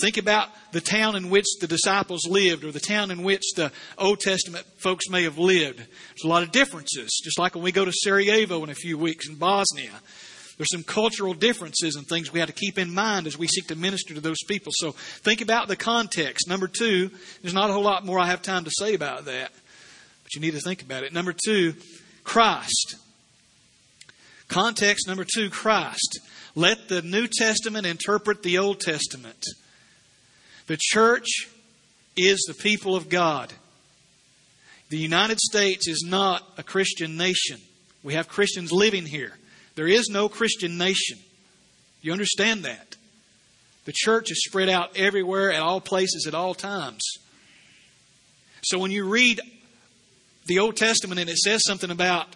[0.00, 3.70] Think about the town in which the disciples lived or the town in which the
[3.98, 5.80] Old Testament folks may have lived.
[5.80, 8.96] There's a lot of differences, just like when we go to Sarajevo in a few
[8.96, 9.92] weeks in Bosnia.
[10.62, 13.66] There's some cultural differences and things we have to keep in mind as we seek
[13.66, 14.70] to minister to those people.
[14.76, 16.46] So think about the context.
[16.46, 19.50] Number two, there's not a whole lot more I have time to say about that,
[20.22, 21.12] but you need to think about it.
[21.12, 21.74] Number two,
[22.22, 22.94] Christ.
[24.46, 26.20] Context number two, Christ.
[26.54, 29.44] Let the New Testament interpret the Old Testament.
[30.68, 31.26] The church
[32.16, 33.52] is the people of God.
[34.90, 37.58] The United States is not a Christian nation.
[38.04, 39.32] We have Christians living here.
[39.74, 41.18] There is no Christian nation.
[42.00, 42.96] You understand that?
[43.84, 47.02] The church is spread out everywhere, at all places, at all times.
[48.62, 49.40] So when you read
[50.46, 52.28] the Old Testament and it says something about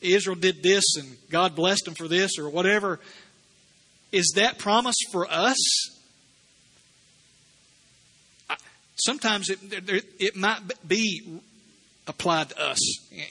[0.00, 3.00] Israel did this and God blessed them for this or whatever,
[4.12, 5.56] is that promise for us?
[8.96, 9.58] Sometimes it,
[10.18, 11.40] it might be
[12.06, 12.78] applied to us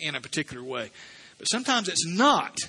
[0.01, 0.89] in a particular way.
[1.39, 2.59] But sometimes it's not.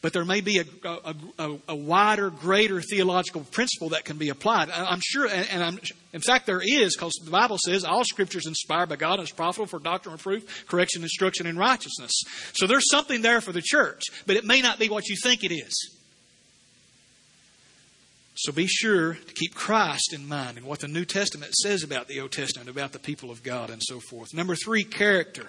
[0.00, 4.30] But there may be a, a, a, a wider, greater theological principle that can be
[4.30, 4.68] applied.
[4.68, 5.78] I'm sure, and I'm,
[6.12, 9.28] in fact, there is, because the Bible says all Scripture is inspired by God and
[9.28, 12.24] is profitable for doctrine, reproof, correction, instruction, and righteousness.
[12.54, 15.44] So there's something there for the church, but it may not be what you think
[15.44, 16.01] it is.
[18.42, 22.08] So be sure to keep Christ in mind and what the New Testament says about
[22.08, 24.34] the Old Testament, about the people of God, and so forth.
[24.34, 25.46] Number three, character.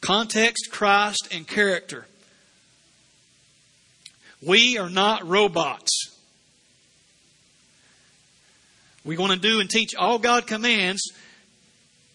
[0.00, 2.08] Context, Christ, and character.
[4.44, 6.16] We are not robots.
[9.04, 11.12] We want to do and teach all God commands,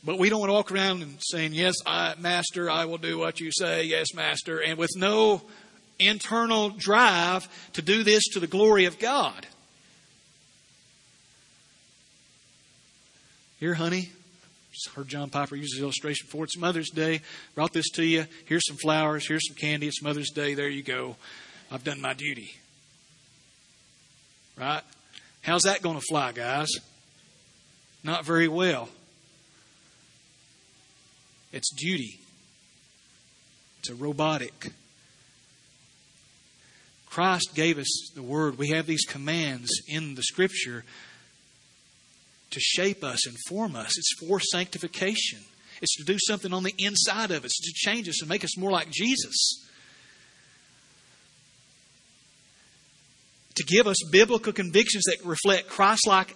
[0.04, 3.18] but we don't want to walk around and saying, Yes, I, Master, I will do
[3.18, 3.86] what you say.
[3.86, 4.60] Yes, Master.
[4.62, 5.44] And with no
[5.98, 9.48] internal drive to do this to the glory of God.
[13.64, 14.10] Here, honey,
[14.74, 17.22] just heard John Piper use this illustration for It's Mother's Day.
[17.56, 18.26] Brought this to you.
[18.44, 19.26] Here's some flowers.
[19.26, 19.88] Here's some candy.
[19.88, 20.54] It's Mother's Day.
[20.54, 21.16] There you go.
[21.72, 22.56] I've done my duty.
[24.60, 24.82] Right?
[25.44, 26.72] How's that going to fly, guys?
[28.04, 28.90] Not very well.
[31.54, 32.20] It's duty.
[33.80, 34.74] It's a robotic.
[37.06, 38.58] Christ gave us the word.
[38.58, 40.84] We have these commands in the scripture
[42.54, 43.98] to shape us and form us.
[43.98, 45.40] It's for sanctification.
[45.82, 48.58] It's to do something on the inside of us, to change us and make us
[48.58, 49.64] more like Jesus.
[53.56, 56.36] to give us biblical convictions that reflect Christ like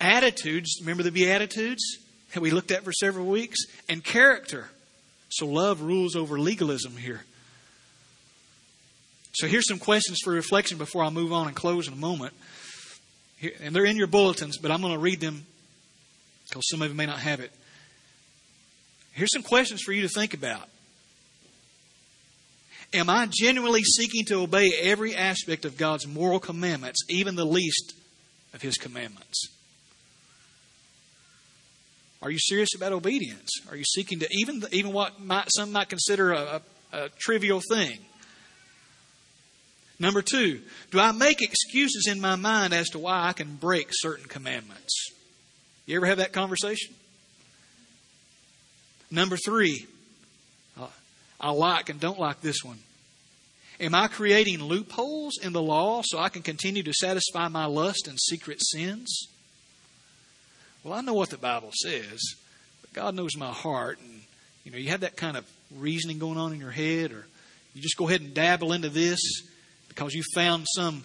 [0.00, 0.78] attitudes.
[0.80, 1.98] Remember the Beatitudes
[2.34, 3.58] that we looked at for several weeks?
[3.88, 4.70] And character.
[5.28, 7.24] So love rules over legalism here.
[9.32, 12.32] So here's some questions for reflection before I move on and close in a moment.
[13.60, 15.46] and they're in your bulletins, but I'm going to read them
[16.48, 17.52] because some of you may not have it.
[19.12, 20.68] Here's some questions for you to think about.
[22.92, 27.94] Am I genuinely seeking to obey every aspect of God's moral commandments, even the least
[28.54, 29.48] of His commandments?
[32.22, 33.50] Are you serious about obedience?
[33.70, 36.60] Are you seeking to even even what might, some might consider a,
[36.92, 37.98] a, a trivial thing?
[39.98, 43.88] Number two, do I make excuses in my mind as to why I can break
[43.90, 45.10] certain commandments?
[45.86, 46.94] You ever have that conversation?
[49.10, 49.86] Number three,
[50.78, 50.88] uh,
[51.40, 52.78] I like and don't like this one.
[53.78, 58.08] Am I creating loopholes in the law so I can continue to satisfy my lust
[58.08, 59.28] and secret sins?
[60.82, 62.20] Well, I know what the Bible says,
[62.80, 64.00] but God knows my heart.
[64.00, 64.22] And,
[64.64, 67.26] you know, you have that kind of reasoning going on in your head, or
[67.74, 69.20] you just go ahead and dabble into this
[69.88, 71.04] because you found some,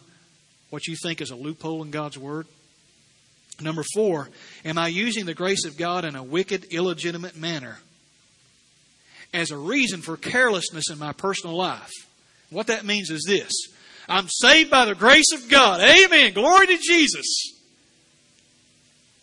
[0.69, 2.47] what you think is a loophole in God's Word.
[3.61, 4.29] Number four,
[4.65, 7.77] am I using the grace of God in a wicked, illegitimate manner?
[9.33, 11.91] as a reason for carelessness in my personal life.
[12.49, 13.51] What that means is this
[14.07, 15.81] I'm saved by the grace of God.
[15.81, 16.33] Amen.
[16.33, 17.59] Glory to Jesus.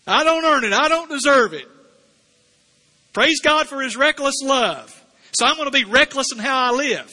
[0.07, 1.67] I don't earn it, I don't deserve it.
[3.13, 4.95] Praise God for His reckless love.
[5.33, 7.11] So I'm going to be reckless in how I live.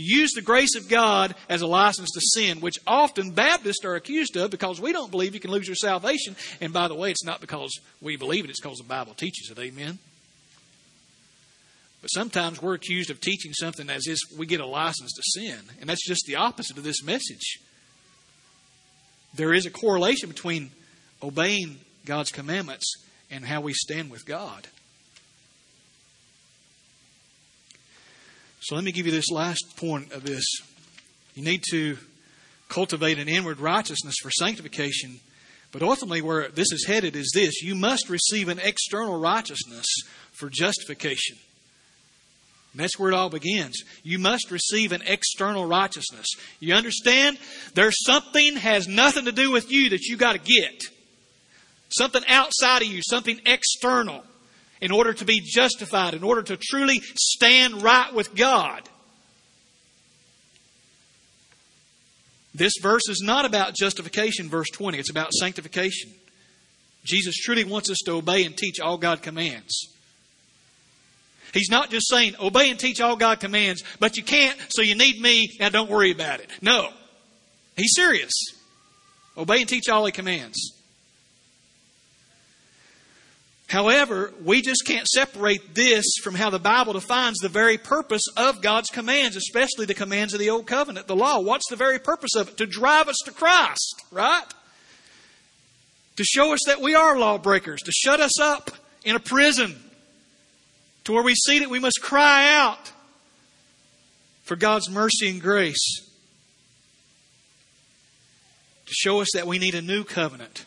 [0.00, 4.36] Use the grace of God as a license to sin, which often Baptists are accused
[4.36, 6.36] of because we don't believe you can lose your salvation.
[6.60, 9.50] And by the way, it's not because we believe it, it's because the Bible teaches
[9.50, 9.58] it.
[9.58, 9.98] Amen.
[12.00, 15.58] But sometimes we're accused of teaching something as if we get a license to sin.
[15.80, 17.58] And that's just the opposite of this message.
[19.34, 20.70] There is a correlation between
[21.22, 24.68] obeying God's commandments and how we stand with God.
[28.60, 30.44] So let me give you this last point of this.
[31.34, 31.96] You need to
[32.68, 35.20] cultivate an inward righteousness for sanctification.
[35.70, 39.86] But ultimately, where this is headed is this you must receive an external righteousness
[40.32, 41.36] for justification.
[42.72, 43.82] And that's where it all begins.
[44.02, 46.26] You must receive an external righteousness.
[46.60, 47.38] You understand?
[47.74, 50.82] There's something has nothing to do with you that you got to get.
[51.90, 54.22] Something outside of you, something external
[54.80, 58.88] in order to be justified, in order to truly stand right with God.
[62.54, 64.98] This verse is not about justification, verse 20.
[64.98, 66.10] It's about sanctification.
[67.04, 69.88] Jesus truly wants us to obey and teach all God commands.
[71.54, 74.94] He's not just saying, obey and teach all God commands, but you can't, so you
[74.94, 76.50] need me, now don't worry about it.
[76.60, 76.90] No.
[77.76, 78.32] He's serious.
[79.36, 80.77] Obey and teach all He commands.
[83.68, 88.62] However, we just can't separate this from how the Bible defines the very purpose of
[88.62, 91.40] God's commands, especially the commands of the Old Covenant, the law.
[91.40, 92.56] What's the very purpose of it?
[92.56, 94.46] To drive us to Christ, right?
[96.16, 98.70] To show us that we are lawbreakers, to shut us up
[99.04, 99.76] in a prison
[101.04, 102.92] to where we see that we must cry out
[104.44, 106.00] for God's mercy and grace
[108.86, 110.64] to show us that we need a new covenant.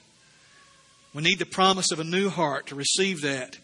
[1.13, 3.57] We need the promise of a new heart to receive that.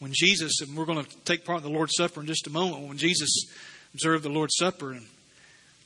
[0.00, 2.50] When Jesus, and we're going to take part in the Lord's Supper in just a
[2.50, 3.28] moment, when Jesus
[3.94, 5.06] observed the Lord's Supper and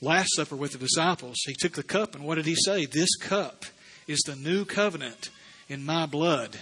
[0.00, 2.86] Last Supper with the disciples, he took the cup and what did he say?
[2.86, 3.64] This cup
[4.06, 5.30] is the new covenant
[5.68, 6.58] in my blood.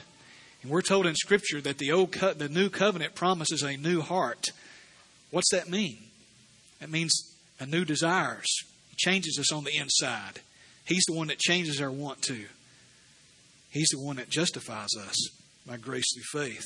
[0.62, 4.00] And we're told in Scripture that the old co- the new covenant promises a new
[4.00, 4.48] heart.
[5.30, 5.98] What's that mean?
[6.80, 7.12] That means
[7.58, 8.46] a new desires.
[8.90, 10.40] He changes us on the inside.
[10.84, 12.44] He's the one that changes our want to.
[13.70, 15.16] He's the one that justifies us
[15.66, 16.64] by grace through faith.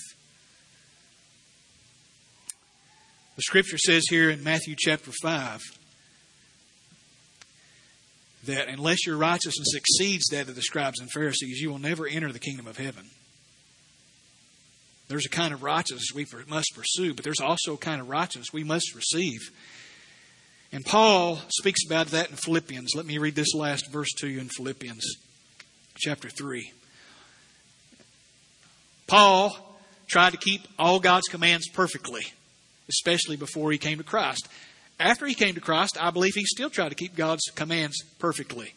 [3.36, 5.60] The scripture says here in Matthew chapter 5
[8.46, 12.30] that unless your righteousness exceeds that of the scribes and Pharisees, you will never enter
[12.32, 13.06] the kingdom of heaven.
[15.08, 18.52] There's a kind of righteousness we must pursue, but there's also a kind of righteousness
[18.52, 19.40] we must receive.
[20.72, 22.94] And Paul speaks about that in Philippians.
[22.94, 25.04] Let me read this last verse to you in Philippians
[25.98, 26.72] chapter 3.
[29.06, 29.56] Paul
[30.06, 32.22] tried to keep all God's commands perfectly,
[32.88, 34.48] especially before he came to Christ.
[34.98, 38.74] After he came to Christ, I believe he still tried to keep God's commands perfectly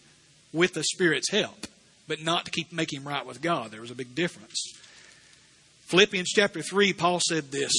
[0.52, 1.68] with the Spirit's help,
[2.08, 3.72] but not to keep make him right with God.
[3.72, 4.74] There was a big difference.
[5.88, 7.72] Philippians chapter 3, Paul said this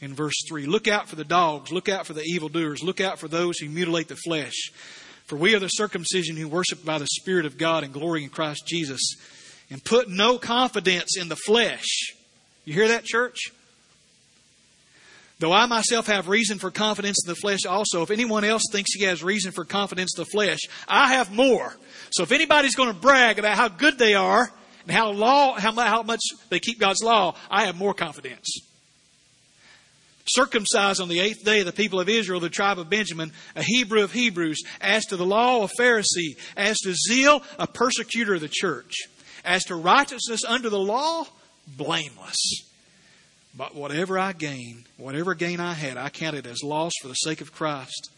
[0.00, 3.18] in verse 3 Look out for the dogs, look out for the evildoers, look out
[3.18, 4.70] for those who mutilate the flesh.
[5.26, 8.28] For we are the circumcision who worship by the Spirit of God and glory in
[8.28, 9.00] Christ Jesus,
[9.70, 12.14] and put no confidence in the flesh.
[12.64, 13.50] You hear that, church?
[15.40, 18.94] Though I myself have reason for confidence in the flesh also, if anyone else thinks
[18.94, 21.76] he has reason for confidence in the flesh, I have more.
[22.10, 24.50] So if anybody's going to brag about how good they are
[24.86, 28.46] and how law, how, much they keep God's law, I have more confidence.
[30.26, 34.02] Circumcised on the eighth day the people of Israel, the tribe of Benjamin, a Hebrew
[34.02, 38.48] of Hebrews, as to the law, a Pharisee, as to zeal, a persecutor of the
[38.48, 38.94] church,
[39.44, 41.26] as to righteousness under the law,
[41.76, 42.64] blameless.
[43.56, 47.40] But whatever I gain, whatever gain I had, I counted as loss for the sake
[47.40, 48.10] of Christ.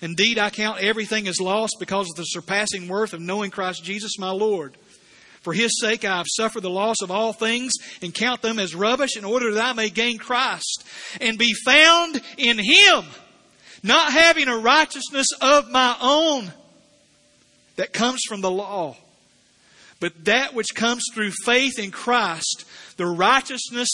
[0.00, 4.18] Indeed, I count everything as loss because of the surpassing worth of knowing Christ Jesus
[4.18, 4.76] my Lord.
[5.42, 8.74] For his sake I have suffered the loss of all things and count them as
[8.74, 10.84] rubbish in order that I may gain Christ
[11.20, 13.04] and be found in him,
[13.82, 16.52] not having a righteousness of my own
[17.76, 18.96] that comes from the law,
[20.02, 22.64] but that which comes through faith in Christ,
[22.96, 23.88] the righteousness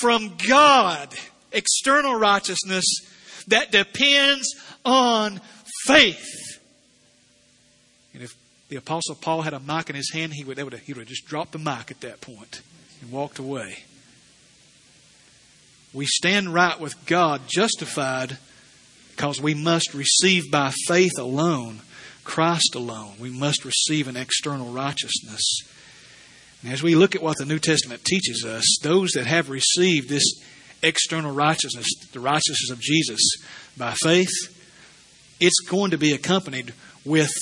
[0.00, 1.14] from God,
[1.52, 2.84] external righteousness
[3.46, 4.52] that depends
[4.84, 5.40] on
[5.86, 6.58] faith.
[8.14, 8.34] And if
[8.68, 11.08] the Apostle Paul had a mic in his hand, he would, have, he would have
[11.08, 12.60] just dropped the mic at that point
[13.00, 13.84] and walked away.
[15.92, 18.38] We stand right with God, justified
[19.12, 21.82] because we must receive by faith alone,
[22.24, 23.14] Christ alone.
[23.20, 25.42] We must receive an external righteousness.
[26.62, 30.08] And as we look at what the New Testament teaches us, those that have received
[30.08, 30.24] this
[30.82, 33.20] external righteousness, the righteousness of Jesus,
[33.76, 34.32] by faith,
[35.40, 36.72] it's going to be accompanied
[37.04, 37.32] with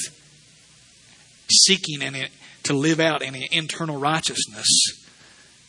[1.51, 2.29] seeking and
[2.65, 4.67] to live out an internal righteousness,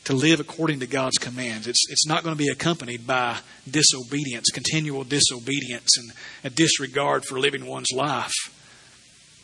[0.05, 1.68] to live according to God's commands.
[1.68, 3.38] It's, it's not going to be accompanied by
[3.70, 6.11] disobedience, continual disobedience, and
[6.43, 8.34] a disregard for living one's life.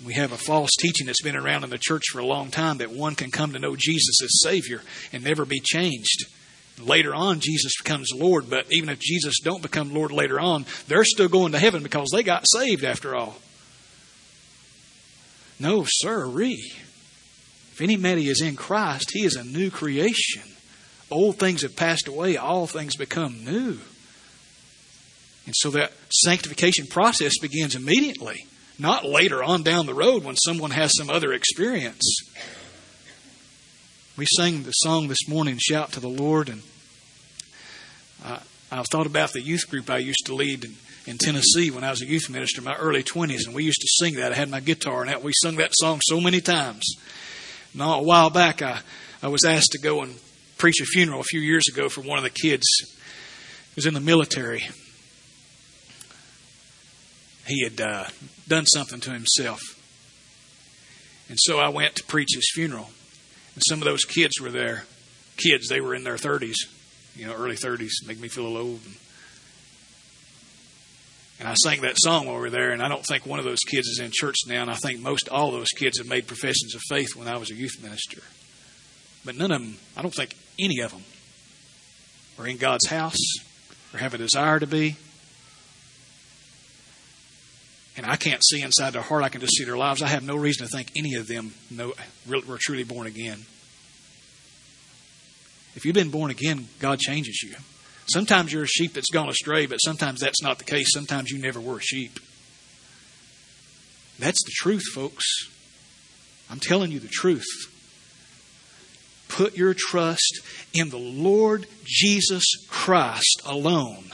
[0.06, 2.78] We have a false teaching that's been around in the church for a long time
[2.78, 4.82] that one can come to know Jesus as Savior
[5.12, 6.26] and never be changed.
[6.80, 11.04] Later on, Jesus becomes Lord, but even if Jesus don't become Lord later on, they're
[11.04, 13.36] still going to heaven because they got saved after all.
[15.60, 16.72] No, sirree.
[17.74, 20.44] If any man is in Christ, he is a new creation.
[21.12, 23.80] Old things have passed away, all things become new.
[25.46, 28.46] And so that sanctification process begins immediately
[28.80, 32.02] not later on down the road when someone has some other experience.
[34.18, 36.62] We sang the song this morning, Shout to the Lord, and
[38.24, 38.40] I,
[38.72, 40.76] I thought about the youth group I used to lead in,
[41.06, 43.82] in Tennessee when I was a youth minister in my early 20s, and we used
[43.82, 44.32] to sing that.
[44.32, 46.84] I had my guitar, and we sung that song so many times.
[47.74, 48.80] Now, a while back, I,
[49.22, 50.16] I was asked to go and
[50.58, 53.94] preach a funeral a few years ago for one of the kids who was in
[53.94, 54.68] the military.
[57.50, 58.06] He had uh,
[58.48, 59.62] done something to himself.
[61.30, 62.90] And so I went to preach his funeral.
[63.56, 64.86] And some of those kids were there.
[65.38, 66.56] Kids, they were in their 30s,
[67.16, 68.82] you know, early 30s, make me feel a little old.
[71.40, 73.88] And I sang that song over there, and I don't think one of those kids
[73.88, 76.82] is in church now, and I think most all those kids have made professions of
[76.90, 78.22] faith when I was a youth minister.
[79.24, 81.04] But none of them, I don't think any of them,
[82.38, 83.18] are in God's house.
[83.94, 84.98] or have a desire to be.
[88.00, 90.02] And I can't see inside their heart, I can just see their lives.
[90.02, 91.92] I have no reason to think any of them know,
[92.26, 93.40] were truly born again.
[95.76, 97.58] If you've been born again, God changes you.
[98.08, 100.94] Sometimes you're a sheep that's gone astray, but sometimes that's not the case.
[100.94, 102.22] Sometimes you never were a sheep.
[104.18, 105.26] That's the truth, folks.
[106.50, 107.44] I'm telling you the truth.
[109.28, 110.40] Put your trust
[110.74, 114.14] in the Lord Jesus Christ alone,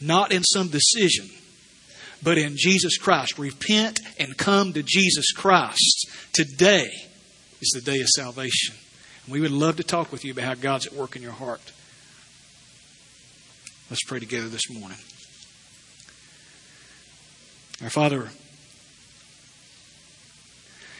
[0.00, 1.28] not in some decision,
[2.22, 3.38] but in Jesus Christ.
[3.38, 6.08] Repent and come to Jesus Christ.
[6.32, 6.88] Today
[7.60, 8.74] is the day of salvation.
[9.28, 11.72] We would love to talk with you about how God's at work in your heart.
[13.90, 14.98] Let's pray together this morning.
[17.82, 18.28] Our Father,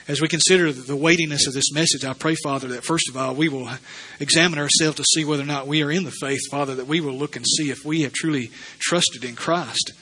[0.09, 3.35] as we consider the weightiness of this message, I pray, Father, that first of all,
[3.35, 3.70] we will
[4.20, 7.01] examine ourselves to see whether or not we are in the faith, Father, that we
[7.01, 9.93] will look and see if we have truly trusted in Christ.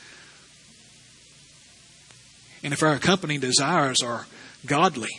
[2.62, 4.26] And if our accompanying desires are
[4.66, 5.11] godly.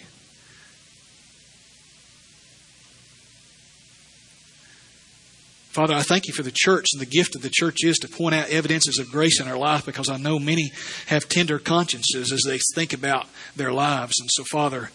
[5.71, 8.09] Father, I thank you for the church and the gift of the church is to
[8.09, 10.73] point out evidences of grace in our life because I know many
[11.07, 14.15] have tender consciences as they think about their lives.
[14.19, 14.91] And so, Father,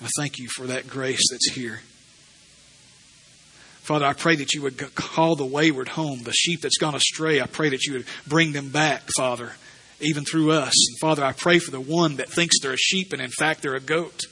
[0.00, 1.80] I thank you for that grace that's here.
[3.82, 7.40] Father, I pray that you would call the wayward home, the sheep that's gone astray.
[7.40, 9.54] I pray that you would bring them back, Father,
[10.02, 10.74] even through us.
[10.88, 13.62] And Father, I pray for the one that thinks they're a sheep and in fact
[13.62, 14.22] they're a goat.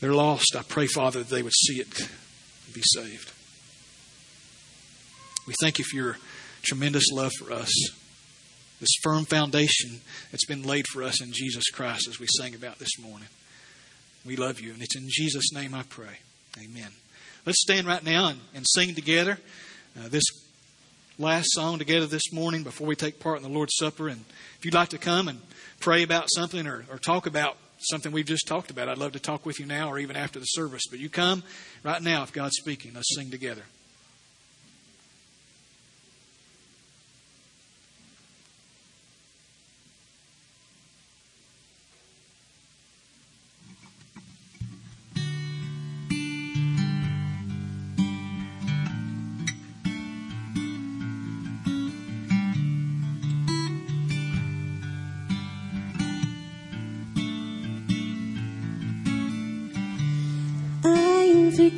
[0.00, 0.54] They're lost.
[0.56, 3.32] I pray, Father, that they would see it and be saved.
[5.46, 6.16] We thank you for your
[6.62, 7.70] tremendous love for us,
[8.80, 12.78] this firm foundation that's been laid for us in Jesus Christ as we sang about
[12.78, 13.28] this morning.
[14.24, 16.18] We love you, and it's in Jesus' name I pray.
[16.58, 16.90] Amen.
[17.44, 19.38] Let's stand right now and, and sing together
[19.98, 20.24] uh, this
[21.18, 24.08] last song together this morning before we take part in the Lord's Supper.
[24.08, 24.24] And
[24.58, 25.40] if you'd like to come and
[25.80, 29.20] pray about something or, or talk about something we've just talked about, I'd love to
[29.20, 30.82] talk with you now or even after the service.
[30.90, 31.42] But you come
[31.82, 32.92] right now if God's speaking.
[32.94, 33.62] Let's sing together.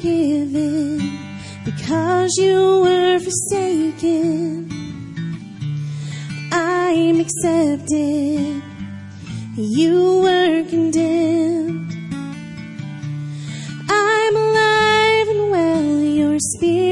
[0.06, 1.18] Forgiven
[1.64, 4.70] because you were forsaken.
[6.52, 8.62] I am accepted.
[9.56, 11.92] You were condemned.
[13.88, 16.00] I'm alive and well.
[16.00, 16.85] Your spirit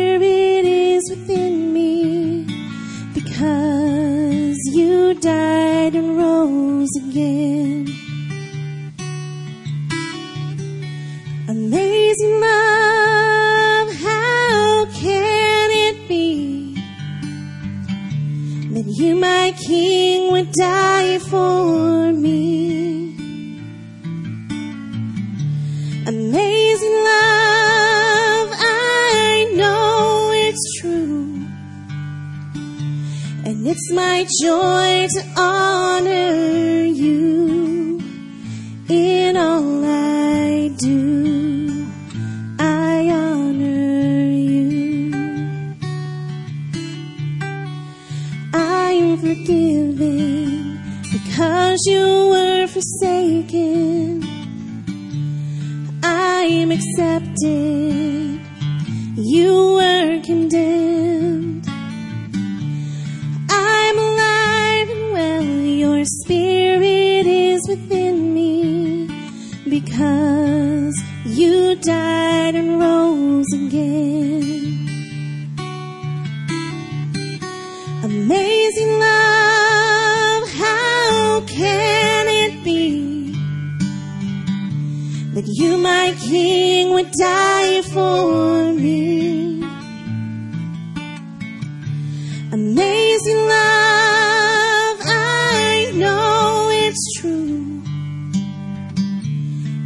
[92.55, 97.83] Amazing love, I know it's true.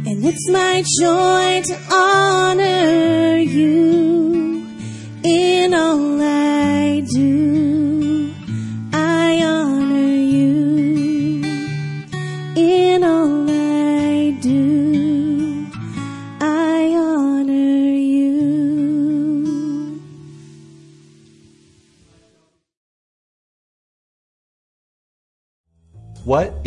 [0.05, 4.67] And it's my joy to honor you
[5.23, 6.08] in all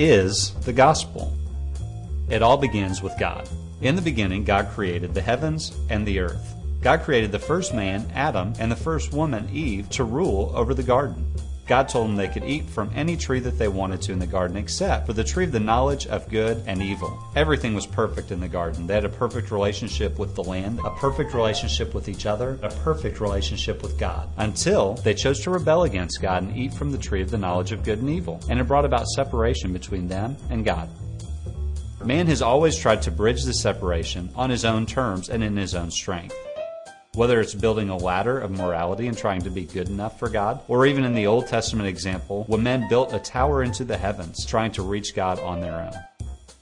[0.02, 1.36] is the gospel?
[2.28, 3.48] It all begins with God.
[3.82, 6.54] In the beginning, God created the heavens and the earth.
[6.80, 10.82] God created the first man, Adam, and the first woman, Eve, to rule over the
[10.82, 11.24] garden.
[11.72, 14.26] God told them they could eat from any tree that they wanted to in the
[14.26, 17.18] garden except for the tree of the knowledge of good and evil.
[17.34, 18.86] Everything was perfect in the garden.
[18.86, 22.68] They had a perfect relationship with the land, a perfect relationship with each other, a
[22.68, 24.28] perfect relationship with God.
[24.36, 27.72] Until they chose to rebel against God and eat from the tree of the knowledge
[27.72, 28.38] of good and evil.
[28.50, 30.90] And it brought about separation between them and God.
[32.04, 35.74] Man has always tried to bridge the separation on his own terms and in his
[35.74, 36.36] own strength.
[37.14, 40.62] Whether it's building a ladder of morality and trying to be good enough for God,
[40.66, 44.46] or even in the Old Testament example, when men built a tower into the heavens
[44.46, 45.92] trying to reach God on their own.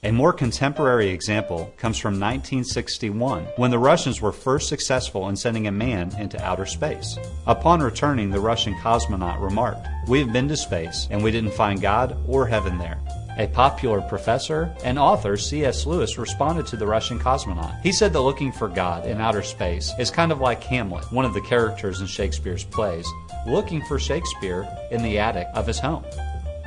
[0.03, 5.67] A more contemporary example comes from 1961, when the Russians were first successful in sending
[5.67, 7.17] a man into outer space.
[7.47, 11.79] Upon returning, the Russian cosmonaut remarked, We have been to space, and we didn't find
[11.79, 12.99] God or heaven there.
[13.37, 15.85] A popular professor and author, C.S.
[15.85, 17.81] Lewis, responded to the Russian cosmonaut.
[17.81, 21.25] He said that looking for God in outer space is kind of like Hamlet, one
[21.25, 23.07] of the characters in Shakespeare's plays,
[23.47, 26.03] looking for Shakespeare in the attic of his home.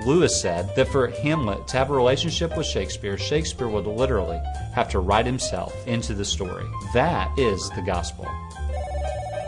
[0.06, 4.40] Lewis said that for Hamlet to have a relationship with Shakespeare, Shakespeare would literally
[4.74, 6.66] have to write himself into the story.
[6.92, 8.28] That is the gospel.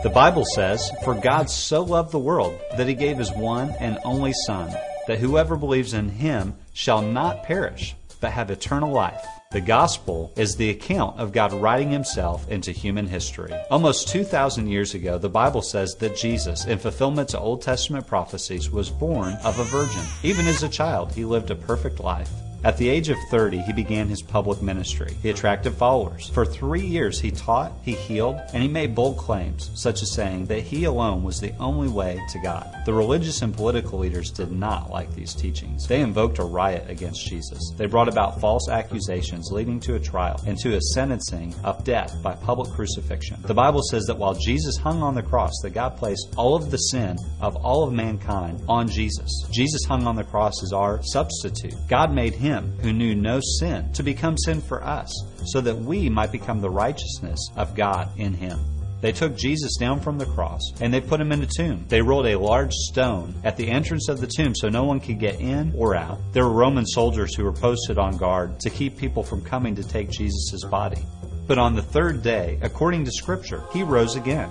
[0.03, 3.97] The Bible says, For God so loved the world that he gave his one and
[4.05, 4.71] only Son,
[5.07, 9.25] that whoever believes in him shall not perish, but have eternal life.
[9.51, 13.51] The gospel is the account of God writing himself into human history.
[13.71, 18.69] Almost 2,000 years ago, the Bible says that Jesus, in fulfillment to Old Testament prophecies,
[18.69, 20.03] was born of a virgin.
[20.21, 22.29] Even as a child, he lived a perfect life.
[22.67, 25.15] At the age of 30, he began his public ministry.
[25.23, 26.27] He attracted followers.
[26.27, 30.47] For three years, he taught, he healed, and he made bold claims, such as saying
[30.47, 32.69] that he alone was the only way to God.
[32.85, 35.87] The religious and political leaders did not like these teachings.
[35.87, 37.71] They invoked a riot against Jesus.
[37.77, 42.21] They brought about false accusations leading to a trial and to a sentencing of death
[42.21, 43.41] by public crucifixion.
[43.43, 46.69] The Bible says that while Jesus hung on the cross, that God placed all of
[46.69, 49.31] the sin of all of mankind on Jesus.
[49.53, 51.73] Jesus hung on the cross as our substitute.
[51.87, 55.11] God made him him who knew no sin to become sin for us,
[55.45, 58.59] so that we might become the righteousness of God in him.
[58.99, 61.85] They took Jesus down from the cross and they put him in a tomb.
[61.87, 65.19] They rolled a large stone at the entrance of the tomb so no one could
[65.19, 66.19] get in or out.
[66.33, 69.87] There were Roman soldiers who were posted on guard to keep people from coming to
[69.87, 71.03] take Jesus' body.
[71.45, 74.49] But on the third day, according to Scripture, he rose again.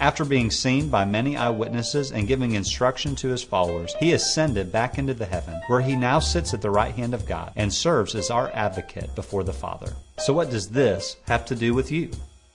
[0.00, 4.96] After being seen by many eyewitnesses and giving instruction to his followers, he ascended back
[4.96, 8.14] into the heaven, where he now sits at the right hand of God and serves
[8.14, 9.92] as our advocate before the Father.
[10.16, 12.10] So, what does this have to do with you?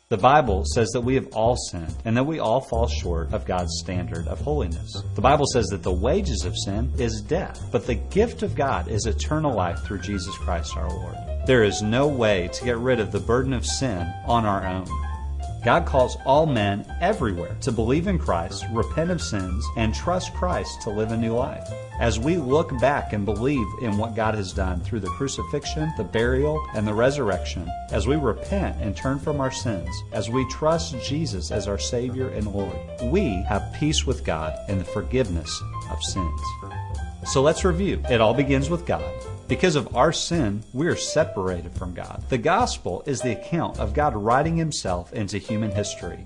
[0.09, 3.45] The Bible says that we have all sinned and that we all fall short of
[3.45, 5.03] God's standard of holiness.
[5.13, 8.87] The Bible says that the wages of sin is death, but the gift of God
[8.87, 11.15] is eternal life through Jesus Christ our Lord.
[11.45, 14.87] There is no way to get rid of the burden of sin on our own.
[15.66, 20.84] God calls all men everywhere to believe in Christ, repent of sins, and trust Christ
[20.84, 21.68] to live a new life.
[21.99, 26.03] As we look back and believe in what God has done through the crucifixion, the
[26.03, 31.03] burial, and the resurrection, as we repent and turn from our sins, as we trust
[31.03, 36.03] Jesus as our Savior and Lord, we have peace with God and the forgiveness of
[36.03, 36.41] sins.
[37.26, 38.03] So let's review.
[38.07, 39.03] It all begins with God.
[39.47, 42.23] Because of our sin, we are separated from God.
[42.29, 46.25] The gospel is the account of God writing himself into human history.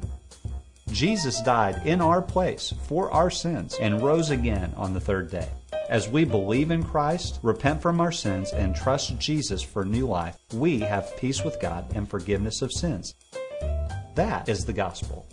[0.92, 5.50] Jesus died in our place for our sins and rose again on the third day.
[5.90, 10.38] As we believe in Christ, repent from our sins, and trust Jesus for new life,
[10.54, 13.16] we have peace with God and forgiveness of sins.
[14.16, 15.28] That is the gospel.